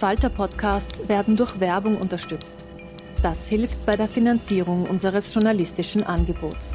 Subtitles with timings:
[0.00, 2.54] Falter-Podcasts werden durch Werbung unterstützt.
[3.22, 6.74] Das hilft bei der Finanzierung unseres journalistischen Angebots.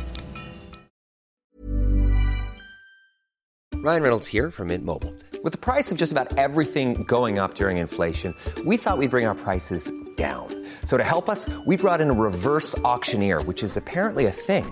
[3.74, 5.12] Ryan Reynolds here from Mint Mobile.
[5.44, 9.26] With the price of just about everything going up during inflation, we thought we'd bring
[9.26, 10.48] our prices down.
[10.86, 14.72] So to help us, we brought in a reverse auctioneer, which is apparently a thing.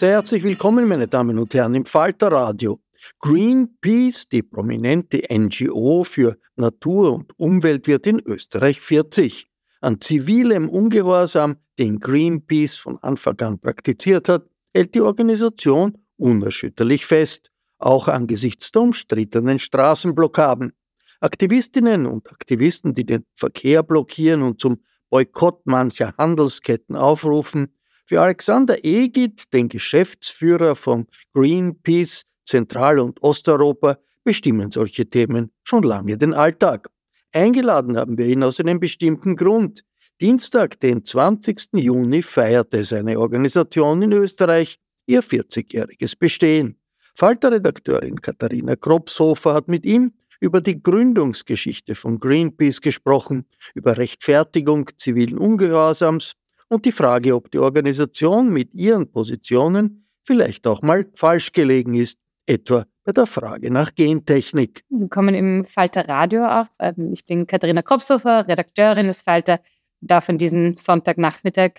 [0.00, 2.80] Sehr herzlich willkommen, meine Damen und Herren, im Falterradio.
[3.18, 9.46] Greenpeace, die prominente NGO für Natur und Umwelt, wird in Österreich 40.
[9.82, 17.50] An zivilem Ungehorsam, den Greenpeace von Anfang an praktiziert hat, hält die Organisation unerschütterlich fest,
[17.76, 20.72] auch angesichts der umstrittenen Straßenblockaden.
[21.20, 24.80] Aktivistinnen und Aktivisten, die den Verkehr blockieren und zum
[25.10, 27.74] Boykott mancher Handelsketten aufrufen,
[28.10, 36.18] für Alexander Egid, den Geschäftsführer von Greenpeace Zentral- und Osteuropa, bestimmen solche Themen schon lange
[36.18, 36.88] den Alltag.
[37.32, 39.84] Eingeladen haben wir ihn aus einem bestimmten Grund.
[40.20, 41.68] Dienstag, den 20.
[41.74, 46.80] Juni, feierte seine Organisation in Österreich ihr 40-jähriges Bestehen.
[47.14, 55.38] Falter-Redakteurin Katharina Kropshofer hat mit ihm über die Gründungsgeschichte von Greenpeace gesprochen, über Rechtfertigung zivilen
[55.38, 56.34] Ungehorsams
[56.70, 62.18] und die Frage, ob die Organisation mit ihren Positionen vielleicht auch mal falsch gelegen ist,
[62.46, 64.84] etwa bei der Frage nach Gentechnik.
[64.88, 66.66] Willkommen im Falter Radio auch.
[66.78, 69.60] Ähm, Ich bin Katharina Kropshofer, Redakteurin des Falter,
[70.00, 71.72] darf an diesem Sonntagnachmittag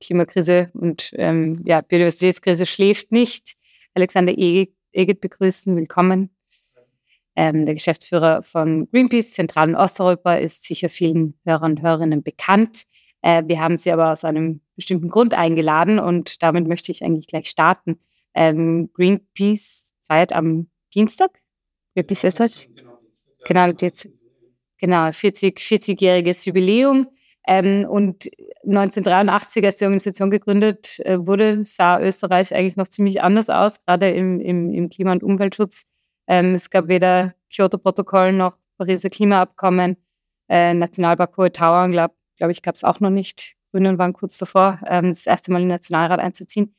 [0.00, 3.54] Klimakrise und ähm, ja, Biodiversitätskrise schläft nicht.
[3.94, 6.30] Alexander Egid Egid begrüßen, willkommen.
[7.34, 12.84] Ähm, der Geschäftsführer von Greenpeace Zentral- und Osteuropa ist sicher vielen Hörern und Hörerinnen bekannt.
[13.26, 17.26] Äh, wir haben Sie aber aus einem bestimmten Grund eingeladen und damit möchte ich eigentlich
[17.26, 17.98] gleich starten.
[18.34, 21.32] Ähm, Greenpeace feiert am Dienstag.
[21.94, 22.70] Greenpeace Österreich?
[23.44, 24.08] Genau, jetzt,
[24.78, 27.08] genau 40, 40-jähriges Jubiläum.
[27.48, 28.30] Ähm, und
[28.64, 34.08] 1983, als die Organisation gegründet äh, wurde, sah Österreich eigentlich noch ziemlich anders aus, gerade
[34.10, 35.90] im, im, im Klima- und Umweltschutz.
[36.28, 39.96] Ähm, es gab weder Kyoto-Protokoll noch Pariser Klimaabkommen.
[40.48, 43.54] Äh, Nationalpark Hohe Tauern, glaube glaub ich, gab es auch noch nicht.
[43.72, 46.74] Grünen waren kurz davor, ähm, das erste Mal in den Nationalrat einzuziehen.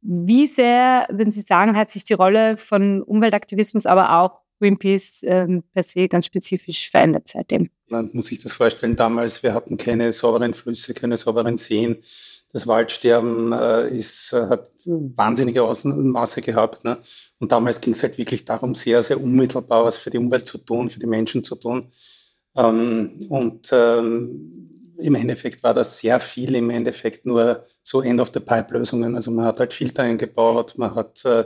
[0.00, 5.62] Wie sehr, würden Sie sagen, hat sich die Rolle von Umweltaktivismus, aber auch Greenpeace ähm,
[5.72, 7.70] per se ganz spezifisch verändert seitdem?
[7.88, 11.98] Man muss sich das vorstellen, damals, wir hatten keine sauberen Flüsse, keine sauberen Seen.
[12.52, 16.84] Das Waldsterben äh, ist, äh, hat wahnsinnige Ausmaße gehabt.
[16.84, 16.98] Ne?
[17.38, 20.58] Und damals ging es halt wirklich darum, sehr, sehr unmittelbar was für die Umwelt zu
[20.58, 21.92] tun, für die Menschen zu tun.
[22.56, 24.71] Ähm, und ähm,
[25.02, 29.14] im Endeffekt war das sehr viel im Endeffekt nur so End-of-the-Pipe-Lösungen.
[29.14, 31.44] Also man hat halt Filter eingebaut, man hat äh,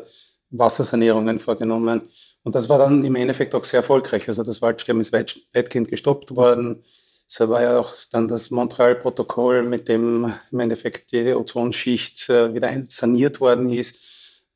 [0.51, 2.03] Wassersanierungen vorgenommen.
[2.43, 4.29] Und das war dann im Endeffekt auch sehr erfolgreich.
[4.29, 6.85] Also das Waldsterben ist weit, weitgehend gestoppt worden.
[7.29, 12.71] Es war ja auch dann das Montreal-Protokoll, mit dem im Endeffekt die Ozonschicht äh, wieder
[12.89, 13.99] saniert worden ist,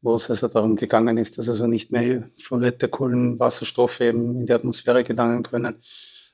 [0.02, 4.52] wo es also darum gegangen ist, dass also nicht mehr Fluoride, Kohlenwasserstoffe eben in die
[4.52, 5.82] Atmosphäre gelangen können.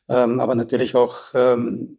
[0.08, 1.98] Ähm, aber natürlich auch ähm,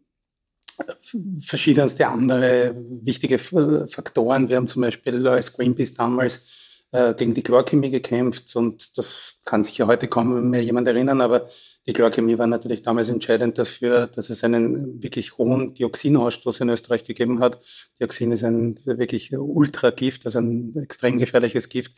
[1.40, 4.48] verschiedenste andere wichtige Faktoren.
[4.48, 6.46] Wir haben zum Beispiel als Greenpeace damals
[6.90, 11.20] äh, gegen die Chlorchemie gekämpft und das kann sich ja heute kaum mehr jemand erinnern,
[11.20, 11.48] aber
[11.86, 17.04] die Chlorchemie war natürlich damals entscheidend dafür, dass es einen wirklich hohen Dioxinausstoß in Österreich
[17.04, 17.62] gegeben hat.
[18.00, 21.92] Dioxin ist ein wirklich Ultragift, also ein extrem gefährliches Gift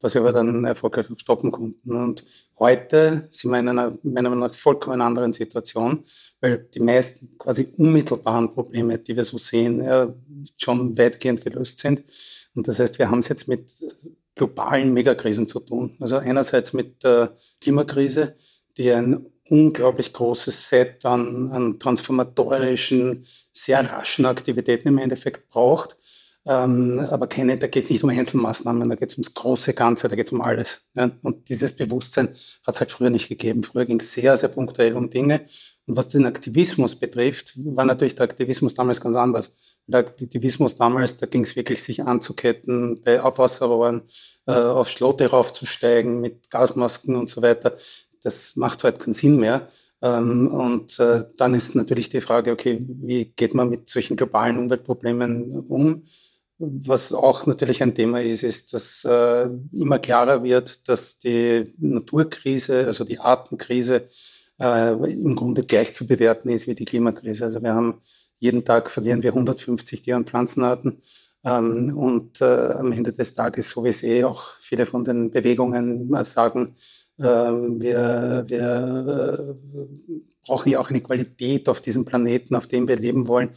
[0.00, 1.94] was wir aber dann erfolgreich stoppen konnten.
[1.94, 2.24] Und
[2.58, 6.04] heute sind wir in einer meiner Meinung nach vollkommen anderen Situation,
[6.40, 10.12] weil die meisten quasi unmittelbaren Probleme, die wir so sehen, ja,
[10.56, 12.02] schon weitgehend gelöst sind.
[12.54, 13.70] Und das heißt, wir haben es jetzt mit
[14.34, 15.96] globalen Megakrisen zu tun.
[16.00, 18.36] Also einerseits mit der Klimakrise,
[18.78, 25.96] die ein unglaublich großes Set an, an transformatorischen, sehr raschen Aktivitäten im Endeffekt braucht
[26.46, 30.08] ähm, aber keine, da geht es nicht um Einzelmaßnahmen, da geht es ums große Ganze,
[30.08, 30.88] da geht es um alles.
[30.94, 31.10] Ja?
[31.22, 32.28] Und dieses Bewusstsein
[32.66, 33.62] hat es halt früher nicht gegeben.
[33.62, 35.46] Früher ging es sehr, sehr punktuell um Dinge.
[35.86, 39.54] Und was den Aktivismus betrifft, war natürlich der Aktivismus damals ganz anders.
[39.86, 44.02] Der Aktivismus damals, da ging es wirklich, sich anzuketten, bei Abwasserrohren
[44.46, 47.76] äh, auf Schlote raufzusteigen mit Gasmasken und so weiter.
[48.22, 49.68] Das macht halt keinen Sinn mehr.
[50.00, 54.58] Ähm, und äh, dann ist natürlich die Frage, okay, wie geht man mit solchen globalen
[54.58, 56.04] Umweltproblemen um?
[56.62, 62.86] Was auch natürlich ein Thema ist, ist, dass äh, immer klarer wird, dass die Naturkrise,
[62.86, 64.08] also die Artenkrise,
[64.60, 67.44] äh, im Grunde gleich zu bewerten ist wie die Klimakrise.
[67.46, 68.02] Also wir haben
[68.38, 71.02] jeden Tag verlieren wir 150 Tier- und Pflanzenarten.
[71.44, 75.30] Ähm, und äh, am Ende des Tages, so wie es eh auch viele von den
[75.30, 76.76] Bewegungen äh, sagen,
[77.18, 82.96] ähm, wir, wir äh, brauchen ja auch eine Qualität auf diesem Planeten, auf dem wir
[82.96, 83.50] leben wollen.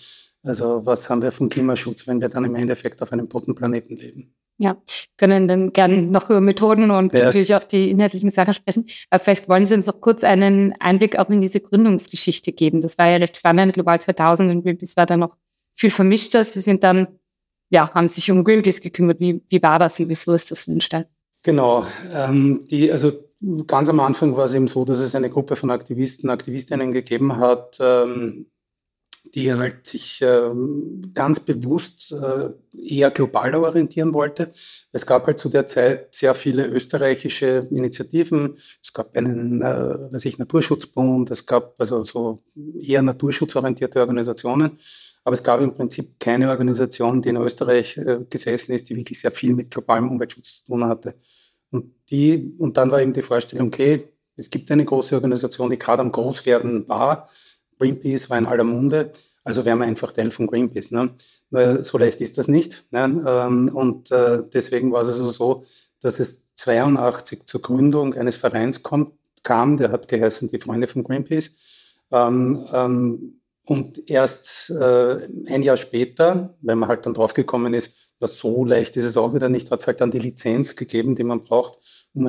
[0.43, 3.95] Also was haben wir vom Klimaschutz, wenn wir dann im Endeffekt auf einem toten Planeten
[3.95, 4.35] leben?
[4.57, 4.77] Ja,
[5.17, 7.25] können dann gerne noch über Methoden und ja.
[7.25, 8.85] natürlich auch die inhaltlichen Sachen sprechen.
[9.09, 12.81] Aber vielleicht wollen Sie uns noch kurz einen Einblick auch in diese Gründungsgeschichte geben.
[12.81, 15.37] Das war ja recht spannend, Global 2000 und Greenpeace war da noch
[15.73, 16.43] viel vermischter.
[16.43, 17.07] Sie sind dann,
[17.69, 19.19] ja, haben sich um Greenpeace gekümmert.
[19.19, 21.09] Wie, wie war das und wieso ist das entstanden?
[21.41, 23.11] Genau, ähm, die, also
[23.67, 27.37] ganz am Anfang war es eben so, dass es eine Gruppe von Aktivisten, Aktivistinnen gegeben
[27.37, 28.45] hat, ähm,
[29.23, 34.51] die halt sich ähm, ganz bewusst äh, eher globaler orientieren wollte.
[34.91, 38.57] Es gab halt zu der Zeit sehr viele österreichische Initiativen.
[38.81, 42.43] Es gab einen, äh, weiß ich, Naturschutzbund, es gab also so
[42.79, 44.77] eher naturschutzorientierte Organisationen.
[45.23, 49.21] Aber es gab im Prinzip keine Organisation, die in Österreich äh, gesessen ist, die wirklich
[49.21, 51.15] sehr viel mit globalem Umweltschutz zu tun hatte.
[51.71, 55.79] Und, die, und dann war eben die Vorstellung, okay, es gibt eine große Organisation, die
[55.79, 57.29] gerade am Großwerden war,
[57.79, 59.11] Greenpeace war in aller Munde,
[59.43, 60.91] also wären wir einfach Teil von Greenpeace.
[60.91, 61.15] Ne?
[61.83, 62.85] So leicht ist das nicht.
[62.91, 63.23] Ne?
[63.27, 65.65] Ähm, und äh, deswegen war es also so,
[66.01, 71.03] dass es 82 zur Gründung eines Vereins kommt, kam, der hat geheißen die Freunde von
[71.03, 71.55] Greenpeace.
[72.11, 78.37] Ähm, ähm, und erst äh, ein Jahr später, wenn man halt dann draufgekommen ist, dass
[78.37, 81.23] so leicht ist es auch wieder nicht, hat es halt dann die Lizenz gegeben, die
[81.23, 81.77] man braucht,
[82.13, 82.27] um,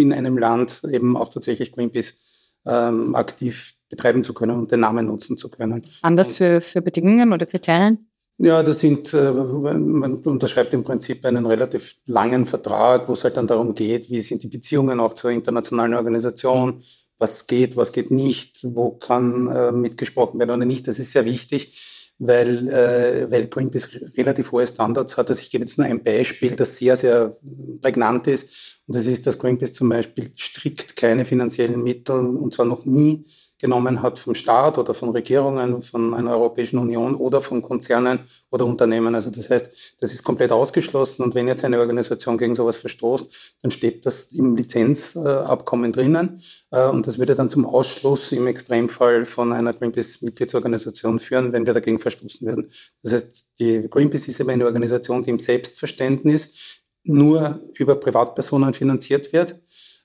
[0.00, 2.18] in einem Land eben auch tatsächlich Greenpeace
[2.64, 5.82] aktiv betreiben zu können und den Namen nutzen zu können.
[6.00, 8.08] Anders für, für Bedingungen oder Kriterien?
[8.38, 13.36] Ja, das sind, äh, man unterschreibt im Prinzip einen relativ langen Vertrag, wo es halt
[13.36, 16.82] dann darum geht, wie sind die Beziehungen auch zur internationalen Organisation,
[17.18, 20.88] was geht, was geht nicht, wo kann äh, mitgesprochen werden oder nicht.
[20.88, 21.78] Das ist sehr wichtig,
[22.18, 25.28] weil, äh, weil Greenpeace relativ hohe Standards hat.
[25.28, 27.36] Also ich gebe jetzt nur ein Beispiel, das sehr, sehr
[27.82, 28.80] prägnant ist.
[28.86, 33.24] Und das ist, dass Greenpeace zum Beispiel strikt keine finanziellen Mittel, und zwar noch nie,
[33.62, 38.18] genommen hat vom Staat oder von Regierungen, von einer Europäischen Union oder von Konzernen
[38.50, 39.14] oder Unternehmen.
[39.14, 43.56] Also das heißt, das ist komplett ausgeschlossen und wenn jetzt eine Organisation gegen sowas verstoßt,
[43.62, 46.42] dann steht das im Lizenzabkommen drinnen
[46.72, 51.72] äh, und das würde dann zum Ausschluss im Extremfall von einer Greenpeace-Mitgliedsorganisation führen, wenn wir
[51.72, 52.72] dagegen verstoßen würden.
[53.04, 59.32] Das heißt, die Greenpeace ist aber eine Organisation, die im Selbstverständnis nur über Privatpersonen finanziert
[59.32, 59.54] wird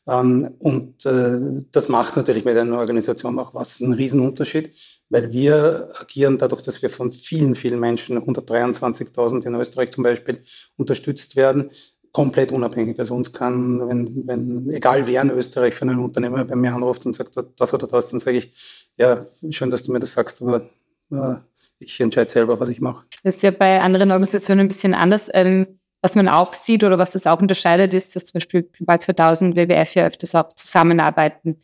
[0.07, 4.71] und äh, das macht natürlich mit einer Organisation auch was, einen Riesenunterschied,
[5.09, 10.43] weil wir agieren dadurch, dass wir von vielen, vielen Menschen, 123.000 in Österreich zum Beispiel,
[10.77, 11.71] unterstützt werden,
[12.13, 12.97] komplett unabhängig.
[12.99, 17.05] Also uns kann, wenn, wenn egal wer in Österreich für einen Unternehmer bei mir anruft
[17.05, 18.53] und sagt das oder das, dann sage ich,
[18.95, 20.69] ja, schön, dass du mir das sagst, aber
[21.11, 21.35] äh,
[21.79, 23.05] ich entscheide selber, was ich mache.
[23.23, 25.29] Das ist ja bei anderen Organisationen ein bisschen anders.
[25.33, 28.97] Ähm was man auch sieht oder was es auch unterscheidet, ist, dass zum Beispiel bei
[28.97, 31.59] 2000 WWF ja öfters auch zusammenarbeiten.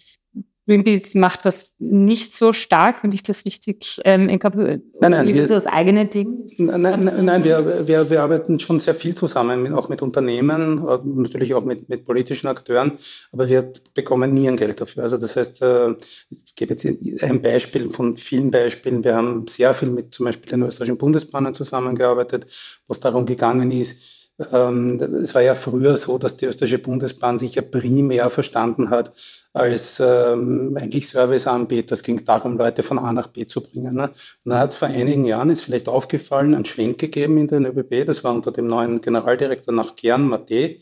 [0.66, 4.82] Greenpeace macht das nicht so stark, wenn ich das richtig ähm, inkapiere.
[5.02, 6.46] Nein, nein, wir, das eigene Ding?
[6.58, 11.54] Nein, nein, nein wir, wir, wir arbeiten schon sehr viel zusammen, auch mit Unternehmen, natürlich
[11.54, 12.94] auch mit, mit politischen Akteuren,
[13.34, 15.04] aber wir bekommen nie ein Geld dafür.
[15.04, 15.96] Also das heißt, äh,
[16.30, 19.04] ich gebe jetzt ein Beispiel von vielen Beispielen.
[19.04, 22.48] Wir haben sehr viel mit zum Beispiel den österreichischen Bundesbahnen zusammengearbeitet,
[22.88, 27.56] wo es darum gegangen ist, es war ja früher so, dass die österreichische Bundesbahn sich
[27.56, 29.14] ja primär verstanden hat
[29.54, 31.94] als ähm, eigentlich Serviceanbieter.
[31.94, 33.96] Es ging darum, Leute von A nach B zu bringen.
[33.96, 34.10] Ne?
[34.44, 37.66] Und dann hat es vor einigen Jahren, ist vielleicht aufgefallen, einen Schwenk gegeben in den
[37.66, 38.06] ÖBB.
[38.06, 40.78] Das war unter dem neuen Generaldirektor nach Kern, Mate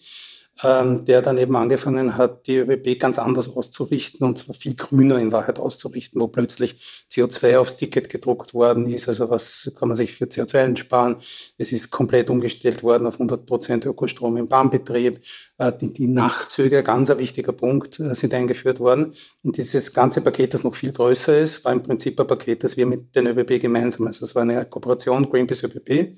[0.63, 5.17] ähm, der dann eben angefangen hat, die ÖBB ganz anders auszurichten und zwar viel grüner
[5.17, 9.09] in Wahrheit auszurichten, wo plötzlich CO2 aufs Ticket gedruckt worden ist.
[9.09, 11.15] Also was kann man sich für CO2 einsparen?
[11.57, 15.21] Es ist komplett umgestellt worden auf 100 Prozent Ökostrom im Bahnbetrieb.
[15.57, 19.13] Äh, die, die, Nachtzüge, ganz ein wichtiger Punkt, äh, sind eingeführt worden.
[19.43, 22.77] Und dieses ganze Paket, das noch viel größer ist, war im Prinzip ein Paket, das
[22.77, 26.15] wir mit den ÖBB gemeinsam, also es war eine Kooperation Greenpeace ÖBB, äh,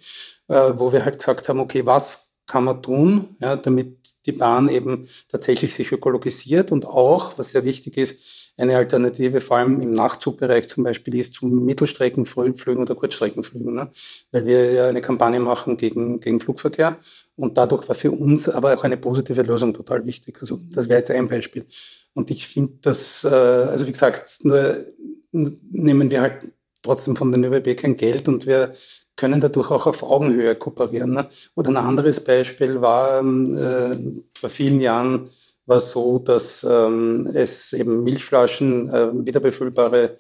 [0.48, 5.08] wo wir halt gesagt haben, okay, was kann man tun, ja, damit die Bahn eben
[5.30, 8.20] tatsächlich sich ökologisiert und auch, was sehr wichtig ist,
[8.56, 13.90] eine Alternative, vor allem im Nachtzugbereich zum Beispiel, ist zu Mittelstreckenflügen oder Kurzstreckenflügen, ne?
[14.32, 16.98] weil wir ja eine Kampagne machen gegen, gegen Flugverkehr
[17.36, 20.38] und dadurch war für uns aber auch eine positive Lösung total wichtig.
[20.40, 21.66] Also das wäre jetzt ein Beispiel.
[22.14, 24.86] Und ich finde das, äh, also wie gesagt, nur
[25.32, 26.52] nehmen wir halt
[26.84, 28.74] trotzdem von den ÖBB kein Geld und wir
[29.16, 31.12] können dadurch auch auf Augenhöhe kooperieren.
[31.12, 31.30] Ne?
[31.56, 35.30] Oder ein anderes Beispiel war ähm, äh, vor vielen Jahren
[35.66, 40.18] war so, dass ähm, es eben Milchflaschen, äh, wiederbefüllbare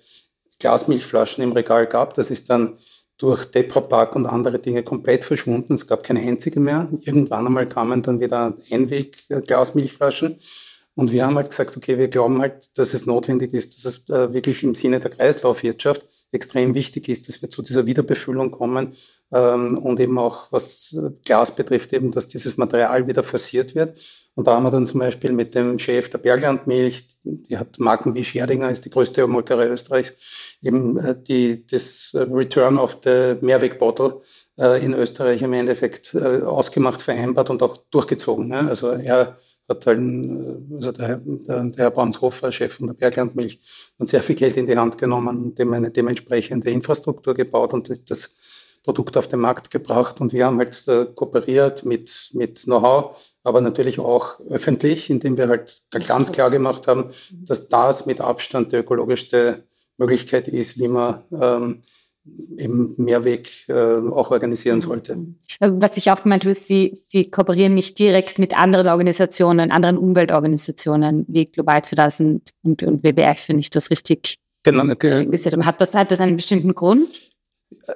[0.60, 2.14] Glasmilchflaschen im Regal gab.
[2.14, 2.78] Das ist dann
[3.18, 5.74] durch Tetrapack und andere Dinge komplett verschwunden.
[5.74, 6.88] Es gab keine einzige mehr.
[7.02, 10.40] Irgendwann einmal kamen dann wieder Einweg-Glasmilchflaschen.
[10.96, 14.10] Und wir haben halt gesagt, okay, wir glauben halt, dass es notwendig ist, dass es
[14.10, 18.94] äh, wirklich im Sinne der Kreislaufwirtschaft extrem wichtig ist, dass wir zu dieser Wiederbefüllung kommen
[19.32, 24.00] ähm, und eben auch, was Glas betrifft, eben, dass dieses Material wieder forciert wird.
[24.36, 28.16] Und da haben wir dann zum Beispiel mit dem Chef der Berglandmilch, die hat Marken
[28.16, 30.14] wie Scherdinger, ist die größte Molkerei Österreichs,
[30.62, 34.22] eben äh, die, das Return of the Mehrwegbottle
[34.58, 38.48] äh, in Österreich im Endeffekt äh, ausgemacht, vereinbart und auch durchgezogen.
[38.48, 38.68] Ne?
[38.68, 39.38] Also er
[39.70, 43.60] hat halt, also der, der, der Herr Braunshofer, Chef von der Berglandmilch,
[44.00, 48.10] hat sehr viel Geld in die Hand genommen und dem eine dementsprechende Infrastruktur gebaut und
[48.10, 48.36] das
[48.84, 50.20] Produkt auf den Markt gebracht.
[50.20, 55.48] Und wir haben halt äh, kooperiert mit, mit Know-how, aber natürlich auch öffentlich, indem wir
[55.48, 59.64] halt ganz klar gemacht haben, dass das mit Abstand die ökologischste
[59.98, 61.82] Möglichkeit ist, wie man ähm,
[62.58, 65.18] eben Mehrweg äh, auch organisieren sollte.
[65.60, 71.26] Was ich auch gemeint habe, Sie, Sie kooperieren nicht direkt mit anderen Organisationen, anderen Umweltorganisationen
[71.28, 74.86] wie Global 2000 und, und WWF, wenn ich das richtig genau.
[74.96, 75.66] gesagt habe.
[75.66, 77.33] Hat das, hat das einen bestimmten Grund?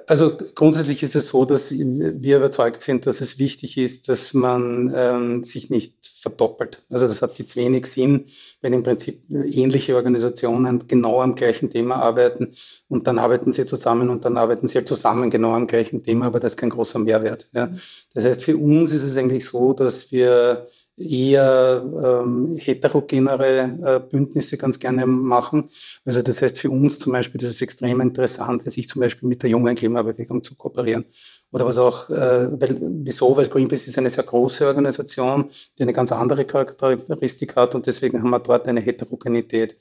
[0.06, 4.92] Also grundsätzlich ist es so, dass wir überzeugt sind, dass es wichtig ist, dass man
[4.94, 6.82] ähm, sich nicht verdoppelt.
[6.90, 8.26] Also das hat jetzt wenig Sinn,
[8.60, 12.54] wenn im Prinzip ähnliche Organisationen genau am gleichen Thema arbeiten
[12.88, 16.26] und dann arbeiten sie zusammen und dann arbeiten sie halt zusammen genau am gleichen Thema,
[16.26, 17.48] aber das ist kein großer Mehrwert.
[17.52, 17.70] Ja.
[18.14, 20.68] Das heißt, für uns ist es eigentlich so, dass wir
[20.98, 25.70] eher ähm, heterogenere äh, Bündnisse ganz gerne machen.
[26.04, 29.42] Also das heißt für uns zum Beispiel, das ist extrem interessant, sich zum Beispiel mit
[29.42, 31.04] der jungen Klimabewegung zu kooperieren.
[31.50, 33.36] Oder was auch, äh, weil, wieso?
[33.36, 38.20] Weil Greenpeace ist eine sehr große Organisation, die eine ganz andere Charakteristik hat und deswegen
[38.20, 39.76] haben wir dort eine Heterogenität.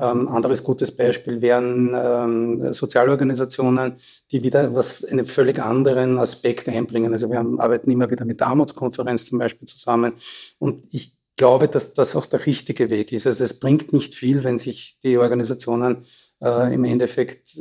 [0.00, 3.94] Ähm, anderes gutes Beispiel wären ähm, Sozialorganisationen,
[4.30, 7.12] die wieder was einen völlig anderen Aspekt einbringen.
[7.12, 10.12] Also wir haben, arbeiten immer wieder mit der Armutskonferenz zum Beispiel zusammen.
[10.58, 13.26] Und ich glaube, dass das auch der richtige Weg ist.
[13.26, 16.04] Also es bringt nicht viel, wenn sich die Organisationen
[16.40, 17.56] äh, im Endeffekt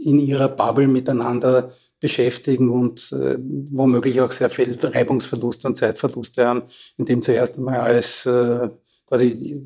[0.00, 3.38] in ihrer Bubble miteinander beschäftigen und äh,
[3.70, 6.62] womöglich auch sehr viel Reibungsverluste und Zeitverluste haben,
[6.98, 8.68] indem zuerst einmal als äh,
[9.06, 9.62] quasi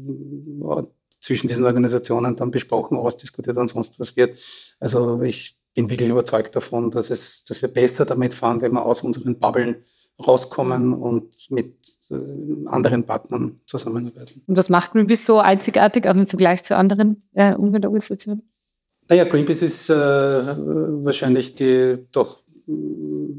[1.20, 4.38] zwischen diesen Organisationen dann besprochen, ausdiskutiert und sonst was wird.
[4.80, 8.84] Also ich bin wirklich überzeugt davon, dass, es, dass wir besser damit fahren, wenn wir
[8.84, 9.84] aus unseren Bubblen
[10.26, 11.74] rauskommen und mit
[12.10, 14.42] äh, anderen Partnern zusammenarbeiten.
[14.46, 18.42] Und was macht Greenpeace so einzigartig auch im Vergleich zu anderen äh, Umweltorganisationen?
[19.08, 22.42] Naja, Greenpeace ist äh, wahrscheinlich die doch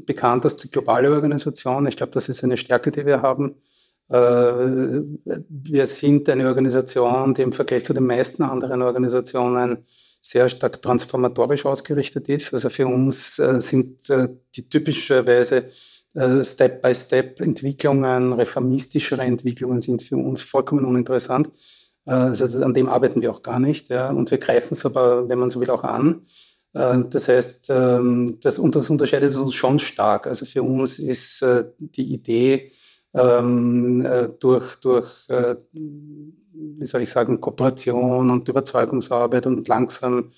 [0.06, 1.86] bekannteste globale Organisation.
[1.86, 3.54] Ich glaube, das ist eine Stärke, die wir haben.
[4.10, 5.02] Äh,
[5.48, 9.86] wir sind eine Organisation, die im Vergleich zu den meisten anderen Organisationen
[10.20, 12.52] sehr stark transformatorisch ausgerichtet ist.
[12.52, 15.70] Also für uns äh, sind äh, die typischerweise
[16.12, 21.50] Step-by-Step-Entwicklungen, reformistischere Entwicklungen sind für uns vollkommen uninteressant.
[22.04, 23.90] Also an dem arbeiten wir auch gar nicht.
[23.90, 24.10] Ja.
[24.10, 26.26] Und wir greifen es aber, wenn man so will, auch an.
[26.72, 30.26] Das heißt, ähm, das, das unterscheidet uns schon stark.
[30.26, 31.46] Also für uns ist
[31.78, 32.72] die Idee,
[33.14, 35.08] ähm, äh, durch, durch
[35.72, 40.30] wie soll ich sagen, Kooperation und Überzeugungsarbeit und langsam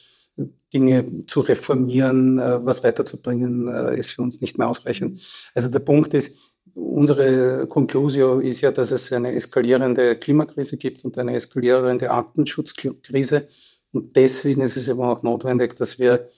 [0.72, 5.20] Dinge zu reformieren, was weiterzubringen, ist für uns nicht mehr ausreichend.
[5.54, 6.38] Also der Punkt ist,
[6.74, 13.48] unsere Conclusio ist ja, dass es eine eskalierende Klimakrise gibt und eine eskalierende Artenschutzkrise.
[13.92, 16.30] Und deswegen ist es eben auch notwendig, dass wir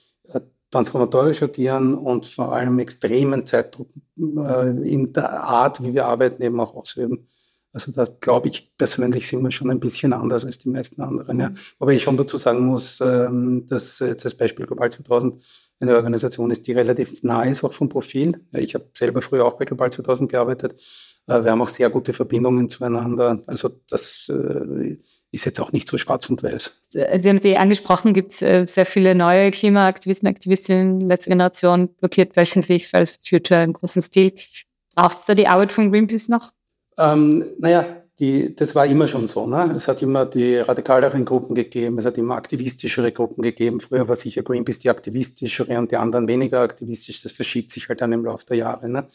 [0.67, 6.41] äh, transformatorisch agieren und vor allem extremen Zeitdruck äh, in der Art, wie wir arbeiten,
[6.41, 7.27] eben auch ausüben.
[7.75, 11.39] Also da glaube ich persönlich sind wir schon ein bisschen anders als die meisten anderen.
[11.39, 11.53] Ja.
[11.77, 15.43] Aber ich schon dazu sagen muss, ähm, dass jetzt das Beispiel Global 2000
[15.81, 18.39] eine Organisation ist, die relativ nah ist, auch vom Profil.
[18.53, 20.81] Ich habe selber früher auch bei Global 2000 gearbeitet.
[21.27, 23.41] Äh, wir haben auch sehr gute Verbindungen zueinander.
[23.45, 24.31] Also das
[25.31, 26.81] ist jetzt auch nicht so schwarz und weiß.
[26.89, 32.35] Sie haben sie angesprochen, gibt es äh, sehr viele neue Klimaaktivisten, Aktivistinnen letzter Generation, blockiert
[32.35, 34.33] wöchentlich Fridays for Future im großen Stil.
[34.95, 36.53] Braucht es da die Arbeit von Greenpeace noch?
[36.97, 37.85] Ähm, naja,
[38.19, 39.45] die, das war immer schon so.
[39.45, 39.73] Ne?
[39.75, 43.81] Es hat immer die radikaleren Gruppen gegeben, es hat immer aktivistischere Gruppen gegeben.
[43.81, 47.21] Früher war sicher Greenpeace die aktivistischere und die anderen weniger aktivistisch.
[47.21, 48.87] Das verschiebt sich halt dann im Laufe der Jahre.
[48.87, 49.07] Ne?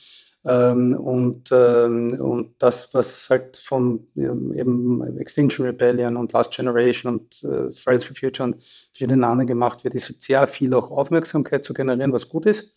[0.44, 7.12] Ähm, und, ähm, und das, was halt von ähm, eben Extinction Rebellion und Last Generation
[7.12, 11.64] und äh, Fridays for Future und verschiedenen anderen gemacht wird, ist sehr viel auch Aufmerksamkeit
[11.64, 12.75] zu generieren, was gut ist.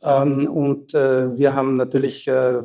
[0.00, 2.62] Ähm, und äh, wir haben natürlich äh,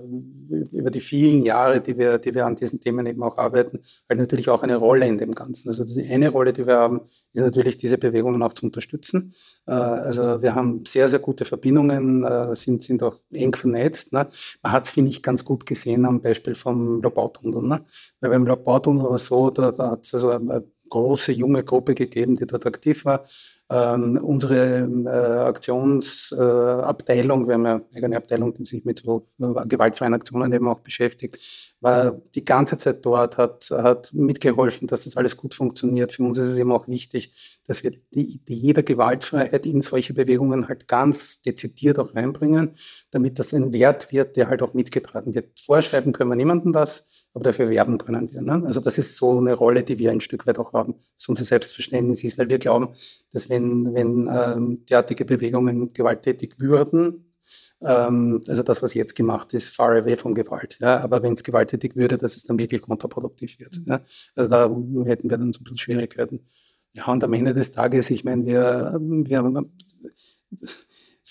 [0.71, 4.19] über die vielen Jahre, die wir, die wir an diesen Themen eben auch arbeiten, halt
[4.19, 5.69] natürlich auch eine Rolle in dem Ganzen.
[5.69, 7.01] Also die eine Rolle, die wir haben,
[7.33, 9.33] ist natürlich diese Bewegungen auch zu unterstützen.
[9.65, 12.25] Äh, also wir haben sehr, sehr gute Verbindungen,
[12.55, 14.13] sind, sind auch eng vernetzt.
[14.13, 14.27] Ne?
[14.61, 17.63] Man hat es, finde ich, ganz gut gesehen am Beispiel vom Lobautunnel.
[17.63, 17.85] Ne?
[18.19, 21.95] Weil beim Lobautunnel war es so, da, da hat es also eine große junge Gruppe
[21.95, 23.25] gegeben, die dort aktiv war.
[23.70, 25.10] Ähm, unsere äh,
[25.48, 30.67] Aktionsabteilung, äh, wir haben eine eigene Abteilung, die sich mit so äh, gewaltfreien Aktionen eben
[30.67, 31.39] auch beschäftigt,
[31.79, 36.12] war die ganze Zeit dort, hat, hat mitgeholfen, dass das alles gut funktioniert.
[36.12, 37.34] Für uns ist es eben auch wichtig,
[37.65, 42.75] dass wir die, die jeder Gewaltfreiheit in solche Bewegungen halt ganz dezidiert auch reinbringen,
[43.12, 45.62] damit das ein Wert wird, der halt auch mitgetragen wird.
[45.62, 48.41] Vorschreiben können wir niemandem was aber dafür werben können wir.
[48.41, 48.63] Ne?
[48.65, 51.43] Also das ist so eine Rolle, die wir ein Stück weit auch haben, dass unser
[51.43, 52.89] Selbstverständnis ist, weil wir glauben,
[53.32, 57.34] dass wenn, wenn ähm, derartige Bewegungen gewalttätig würden,
[57.82, 60.78] ähm, also das, was jetzt gemacht ist, far away von Gewalt.
[60.80, 61.00] Ja?
[61.00, 63.82] Aber wenn es gewalttätig würde, dass es dann wirklich kontraproduktiv wird.
[63.86, 64.02] Ja?
[64.36, 64.63] Also da
[65.06, 66.48] hätten wir dann so ein bisschen Schwierigkeiten.
[66.93, 69.65] Ja, und am Ende des Tages, ich meine, wir, wir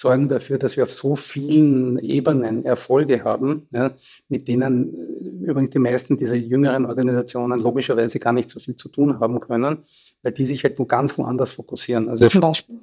[0.03, 3.93] sorgen dafür, dass wir auf so vielen Ebenen Erfolge haben, ja,
[4.29, 4.93] mit denen
[5.45, 9.39] äh, übrigens die meisten dieser jüngeren Organisationen logischerweise gar nicht so viel zu tun haben
[9.39, 9.79] können,
[10.23, 12.09] weil die sich halt wo ganz woanders fokussieren.
[12.09, 12.81] Also zum Beispiel?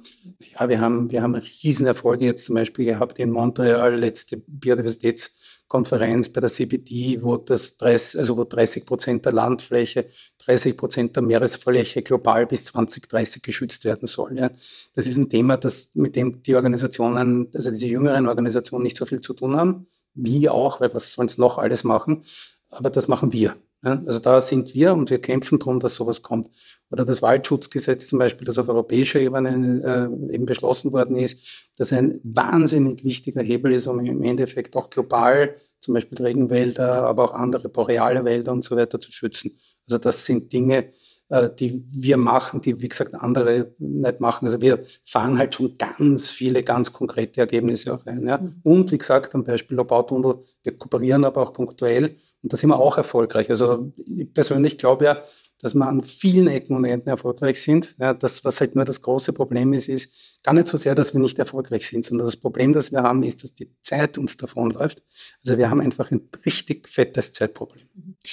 [0.54, 6.40] Ja, wir haben, wir haben Riesenerfolge jetzt zum Beispiel gehabt in Montreal, letzte Biodiversitätskonferenz bei
[6.40, 10.06] der CBD, wo das 30, also wo 30 Prozent der Landfläche
[10.50, 14.36] 30 Prozent der Meeresfläche global bis 2030 geschützt werden soll.
[14.36, 14.50] Ja.
[14.94, 19.06] Das ist ein Thema, das, mit dem die Organisationen, also diese jüngeren Organisationen nicht so
[19.06, 19.86] viel zu tun haben.
[20.14, 22.24] Wir auch, weil was sollen es noch alles machen?
[22.68, 23.56] Aber das machen wir.
[23.84, 24.02] Ja.
[24.06, 26.48] Also da sind wir und wir kämpfen darum, dass sowas kommt.
[26.90, 31.92] Oder das Waldschutzgesetz zum Beispiel, das auf europäischer Ebene äh, eben beschlossen worden ist, das
[31.92, 37.34] ein wahnsinnig wichtiger Hebel ist, um im Endeffekt auch global zum Beispiel Regenwälder, aber auch
[37.34, 39.58] andere boreale Wälder und so weiter zu schützen.
[39.90, 40.92] Also das sind Dinge,
[41.28, 44.46] äh, die wir machen, die, wie gesagt, andere nicht machen.
[44.46, 48.26] Also wir fahren halt schon ganz viele, ganz konkrete Ergebnisse auch ein.
[48.26, 48.38] Ja.
[48.38, 48.60] Mhm.
[48.62, 52.78] Und wie gesagt, am Beispiel Lobautunnel, wir kooperieren aber auch punktuell und da sind wir
[52.78, 53.50] auch erfolgreich.
[53.50, 55.22] Also ich persönlich glaube ja,
[55.62, 57.94] dass wir an vielen Ecken und Enden erfolgreich sind.
[57.98, 61.12] Ja, das, was halt nur das große Problem ist, ist gar nicht so sehr, dass
[61.12, 64.36] wir nicht erfolgreich sind, sondern das Problem, das wir haben, ist, dass die Zeit uns
[64.36, 65.02] davonläuft.
[65.44, 67.86] Also wir haben einfach ein richtig fettes Zeitproblem.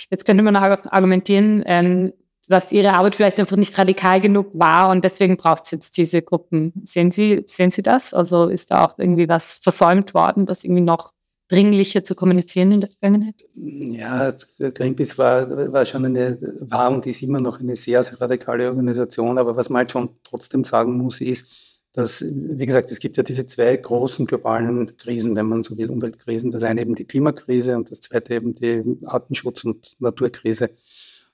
[0.09, 2.13] Jetzt könnte man auch argumentieren, ähm,
[2.47, 6.21] dass Ihre Arbeit vielleicht einfach nicht radikal genug war und deswegen braucht es jetzt diese
[6.21, 6.71] Gruppen.
[6.83, 8.13] Sehen Sie, sehen Sie das?
[8.13, 11.11] Also ist da auch irgendwie was versäumt worden, das irgendwie noch
[11.47, 13.36] dringlicher zu kommunizieren in der Vergangenheit?
[13.55, 18.67] Ja, Greenpeace war, war schon eine, war und ist immer noch eine sehr, sehr radikale
[18.67, 19.38] Organisation.
[19.38, 23.23] Aber was man halt schon trotzdem sagen muss, ist, dass, wie gesagt, es gibt ja
[23.23, 26.51] diese zwei großen globalen Krisen, wenn man so will, Umweltkrisen.
[26.51, 30.69] Das eine eben die Klimakrise und das zweite eben die Artenschutz- und Naturkrise.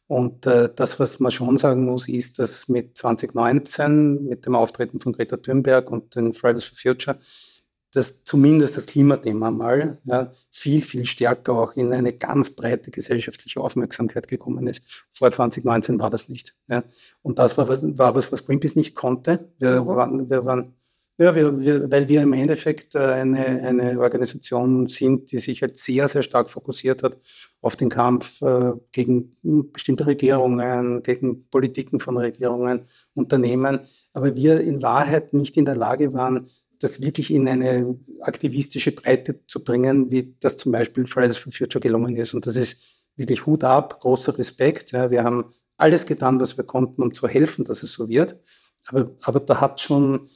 [0.08, 5.00] Und äh, das, was man schon sagen muss, ist, dass mit 2019, mit dem Auftreten
[5.00, 7.18] von Greta Thunberg und den Fridays for Future,
[7.94, 13.62] dass zumindest das Klimathema mal ja, viel, viel stärker auch in eine ganz breite gesellschaftliche
[13.62, 14.82] Aufmerksamkeit gekommen ist.
[15.12, 16.56] Vor 2019 war das nicht.
[16.68, 16.84] Ja.
[17.22, 19.48] Und das war was, war was, was Greenpeace nicht konnte.
[19.60, 20.74] Wir waren, wir waren
[21.20, 25.78] ja, wir, wir, weil wir im Endeffekt äh, eine, eine Organisation sind, die sich halt
[25.78, 27.18] sehr, sehr stark fokussiert hat
[27.62, 29.38] auf den Kampf äh, gegen
[29.72, 33.82] bestimmte Regierungen, gegen Politiken von Regierungen, Unternehmen.
[34.14, 36.50] Aber wir in Wahrheit nicht in der Lage waren,
[36.84, 41.80] das wirklich in eine aktivistische Breite zu bringen, wie das zum Beispiel Fridays for Future
[41.80, 42.34] gelungen ist.
[42.34, 42.84] Und das ist
[43.16, 44.92] wirklich Hut ab, großer Respekt.
[44.92, 48.38] Ja, wir haben alles getan, was wir konnten, um zu helfen, dass es so wird.
[48.88, 50.30] Aber, aber da hat schon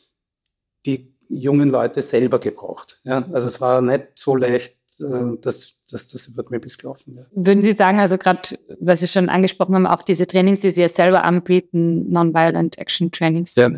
[0.86, 3.02] die jungen Leute selber gebraucht.
[3.04, 7.28] Ja, also es war nicht so leicht, äh, dass, dass das über Greenpeace gelaufen wäre.
[7.32, 10.82] Würden Sie sagen, also gerade, was Sie schon angesprochen haben, auch diese Trainings, die Sie
[10.82, 13.70] ja selber anbieten, Non-Violent Action Trainings, ja.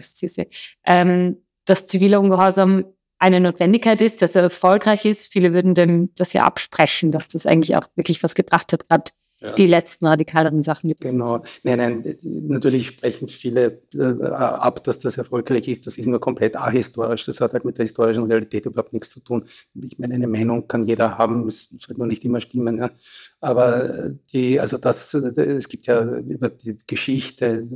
[0.86, 1.38] ähm,
[1.70, 2.86] dass ziviler Ungehorsam
[3.20, 5.28] eine Notwendigkeit ist, dass er erfolgreich ist.
[5.28, 9.12] Viele würden dem das ja absprechen, dass das eigentlich auch wirklich was gebracht hat, gerade
[9.42, 9.54] ja.
[9.54, 10.94] die letzten radikaleren Sachen.
[11.00, 11.42] Genau.
[11.64, 15.88] Nein, nein, natürlich sprechen viele äh, ab, dass das erfolgreich ist.
[15.88, 17.26] Das ist nur komplett ahistorisch.
[17.26, 19.46] Das hat halt mit der historischen Realität überhaupt nichts zu tun.
[19.82, 22.78] Ich meine, eine Meinung kann jeder haben, es sollte nur nicht immer stimmen.
[22.78, 22.92] Ja.
[23.40, 27.68] Aber die, also das, es gibt ja über die Geschichte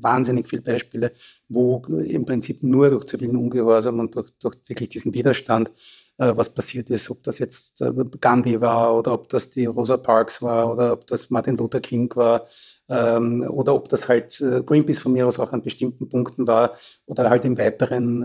[0.00, 1.12] wahnsinnig viele Beispiele,
[1.48, 5.70] wo im Prinzip nur durch zivilen Ungehorsam und durch, durch wirklich diesen Widerstand
[6.16, 10.42] was passiert ist, ob das jetzt äh, Gandhi war oder ob das die Rosa Parks
[10.42, 12.46] war oder ob das Martin Luther King war
[12.88, 16.74] ähm, oder ob das halt äh, Greenpeace von mir aus auch an bestimmten Punkten war
[17.06, 18.22] oder halt im Weiteren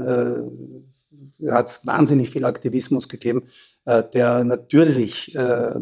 [1.41, 3.43] äh, hat es wahnsinnig viel Aktivismus gegeben,
[3.85, 5.75] äh, der natürlich äh,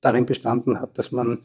[0.00, 1.44] darin bestanden hat, dass man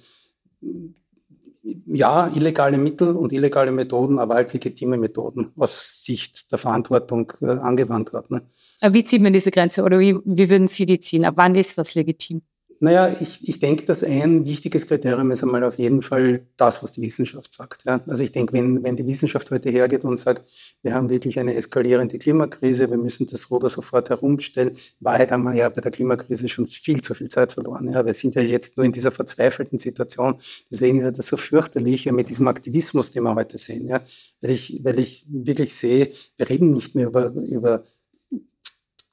[1.86, 7.48] ja, illegale Mittel und illegale Methoden, aber halt legitime Methoden aus Sicht der Verantwortung äh,
[7.48, 8.32] angewandt hat.
[8.32, 8.44] Ne?
[8.82, 11.26] Wie zieht man diese Grenze oder wie, wie würden Sie die ziehen?
[11.26, 12.42] Ab wann ist das legitim?
[12.80, 16.92] Naja, ich, ich denke, dass ein wichtiges Kriterium ist einmal auf jeden Fall das, was
[16.92, 17.84] die Wissenschaft sagt.
[17.86, 18.02] Ja?
[18.06, 20.44] Also ich denke, wenn, wenn die Wissenschaft heute hergeht und sagt,
[20.84, 25.56] wir haben wirklich eine eskalierende Klimakrise, wir müssen das Ruder sofort herumstellen, Wahrheit haben wir
[25.56, 27.92] ja bei der Klimakrise schon viel zu viel Zeit verloren.
[27.92, 28.06] Ja?
[28.06, 30.36] Wir sind ja jetzt nur in dieser verzweifelten Situation.
[30.70, 33.88] Deswegen ist das so fürchterlich ja, mit diesem Aktivismus, den wir heute sehen.
[33.88, 34.02] Ja?
[34.42, 37.84] Weil, ich, weil ich wirklich sehe, wir reden nicht mehr über, über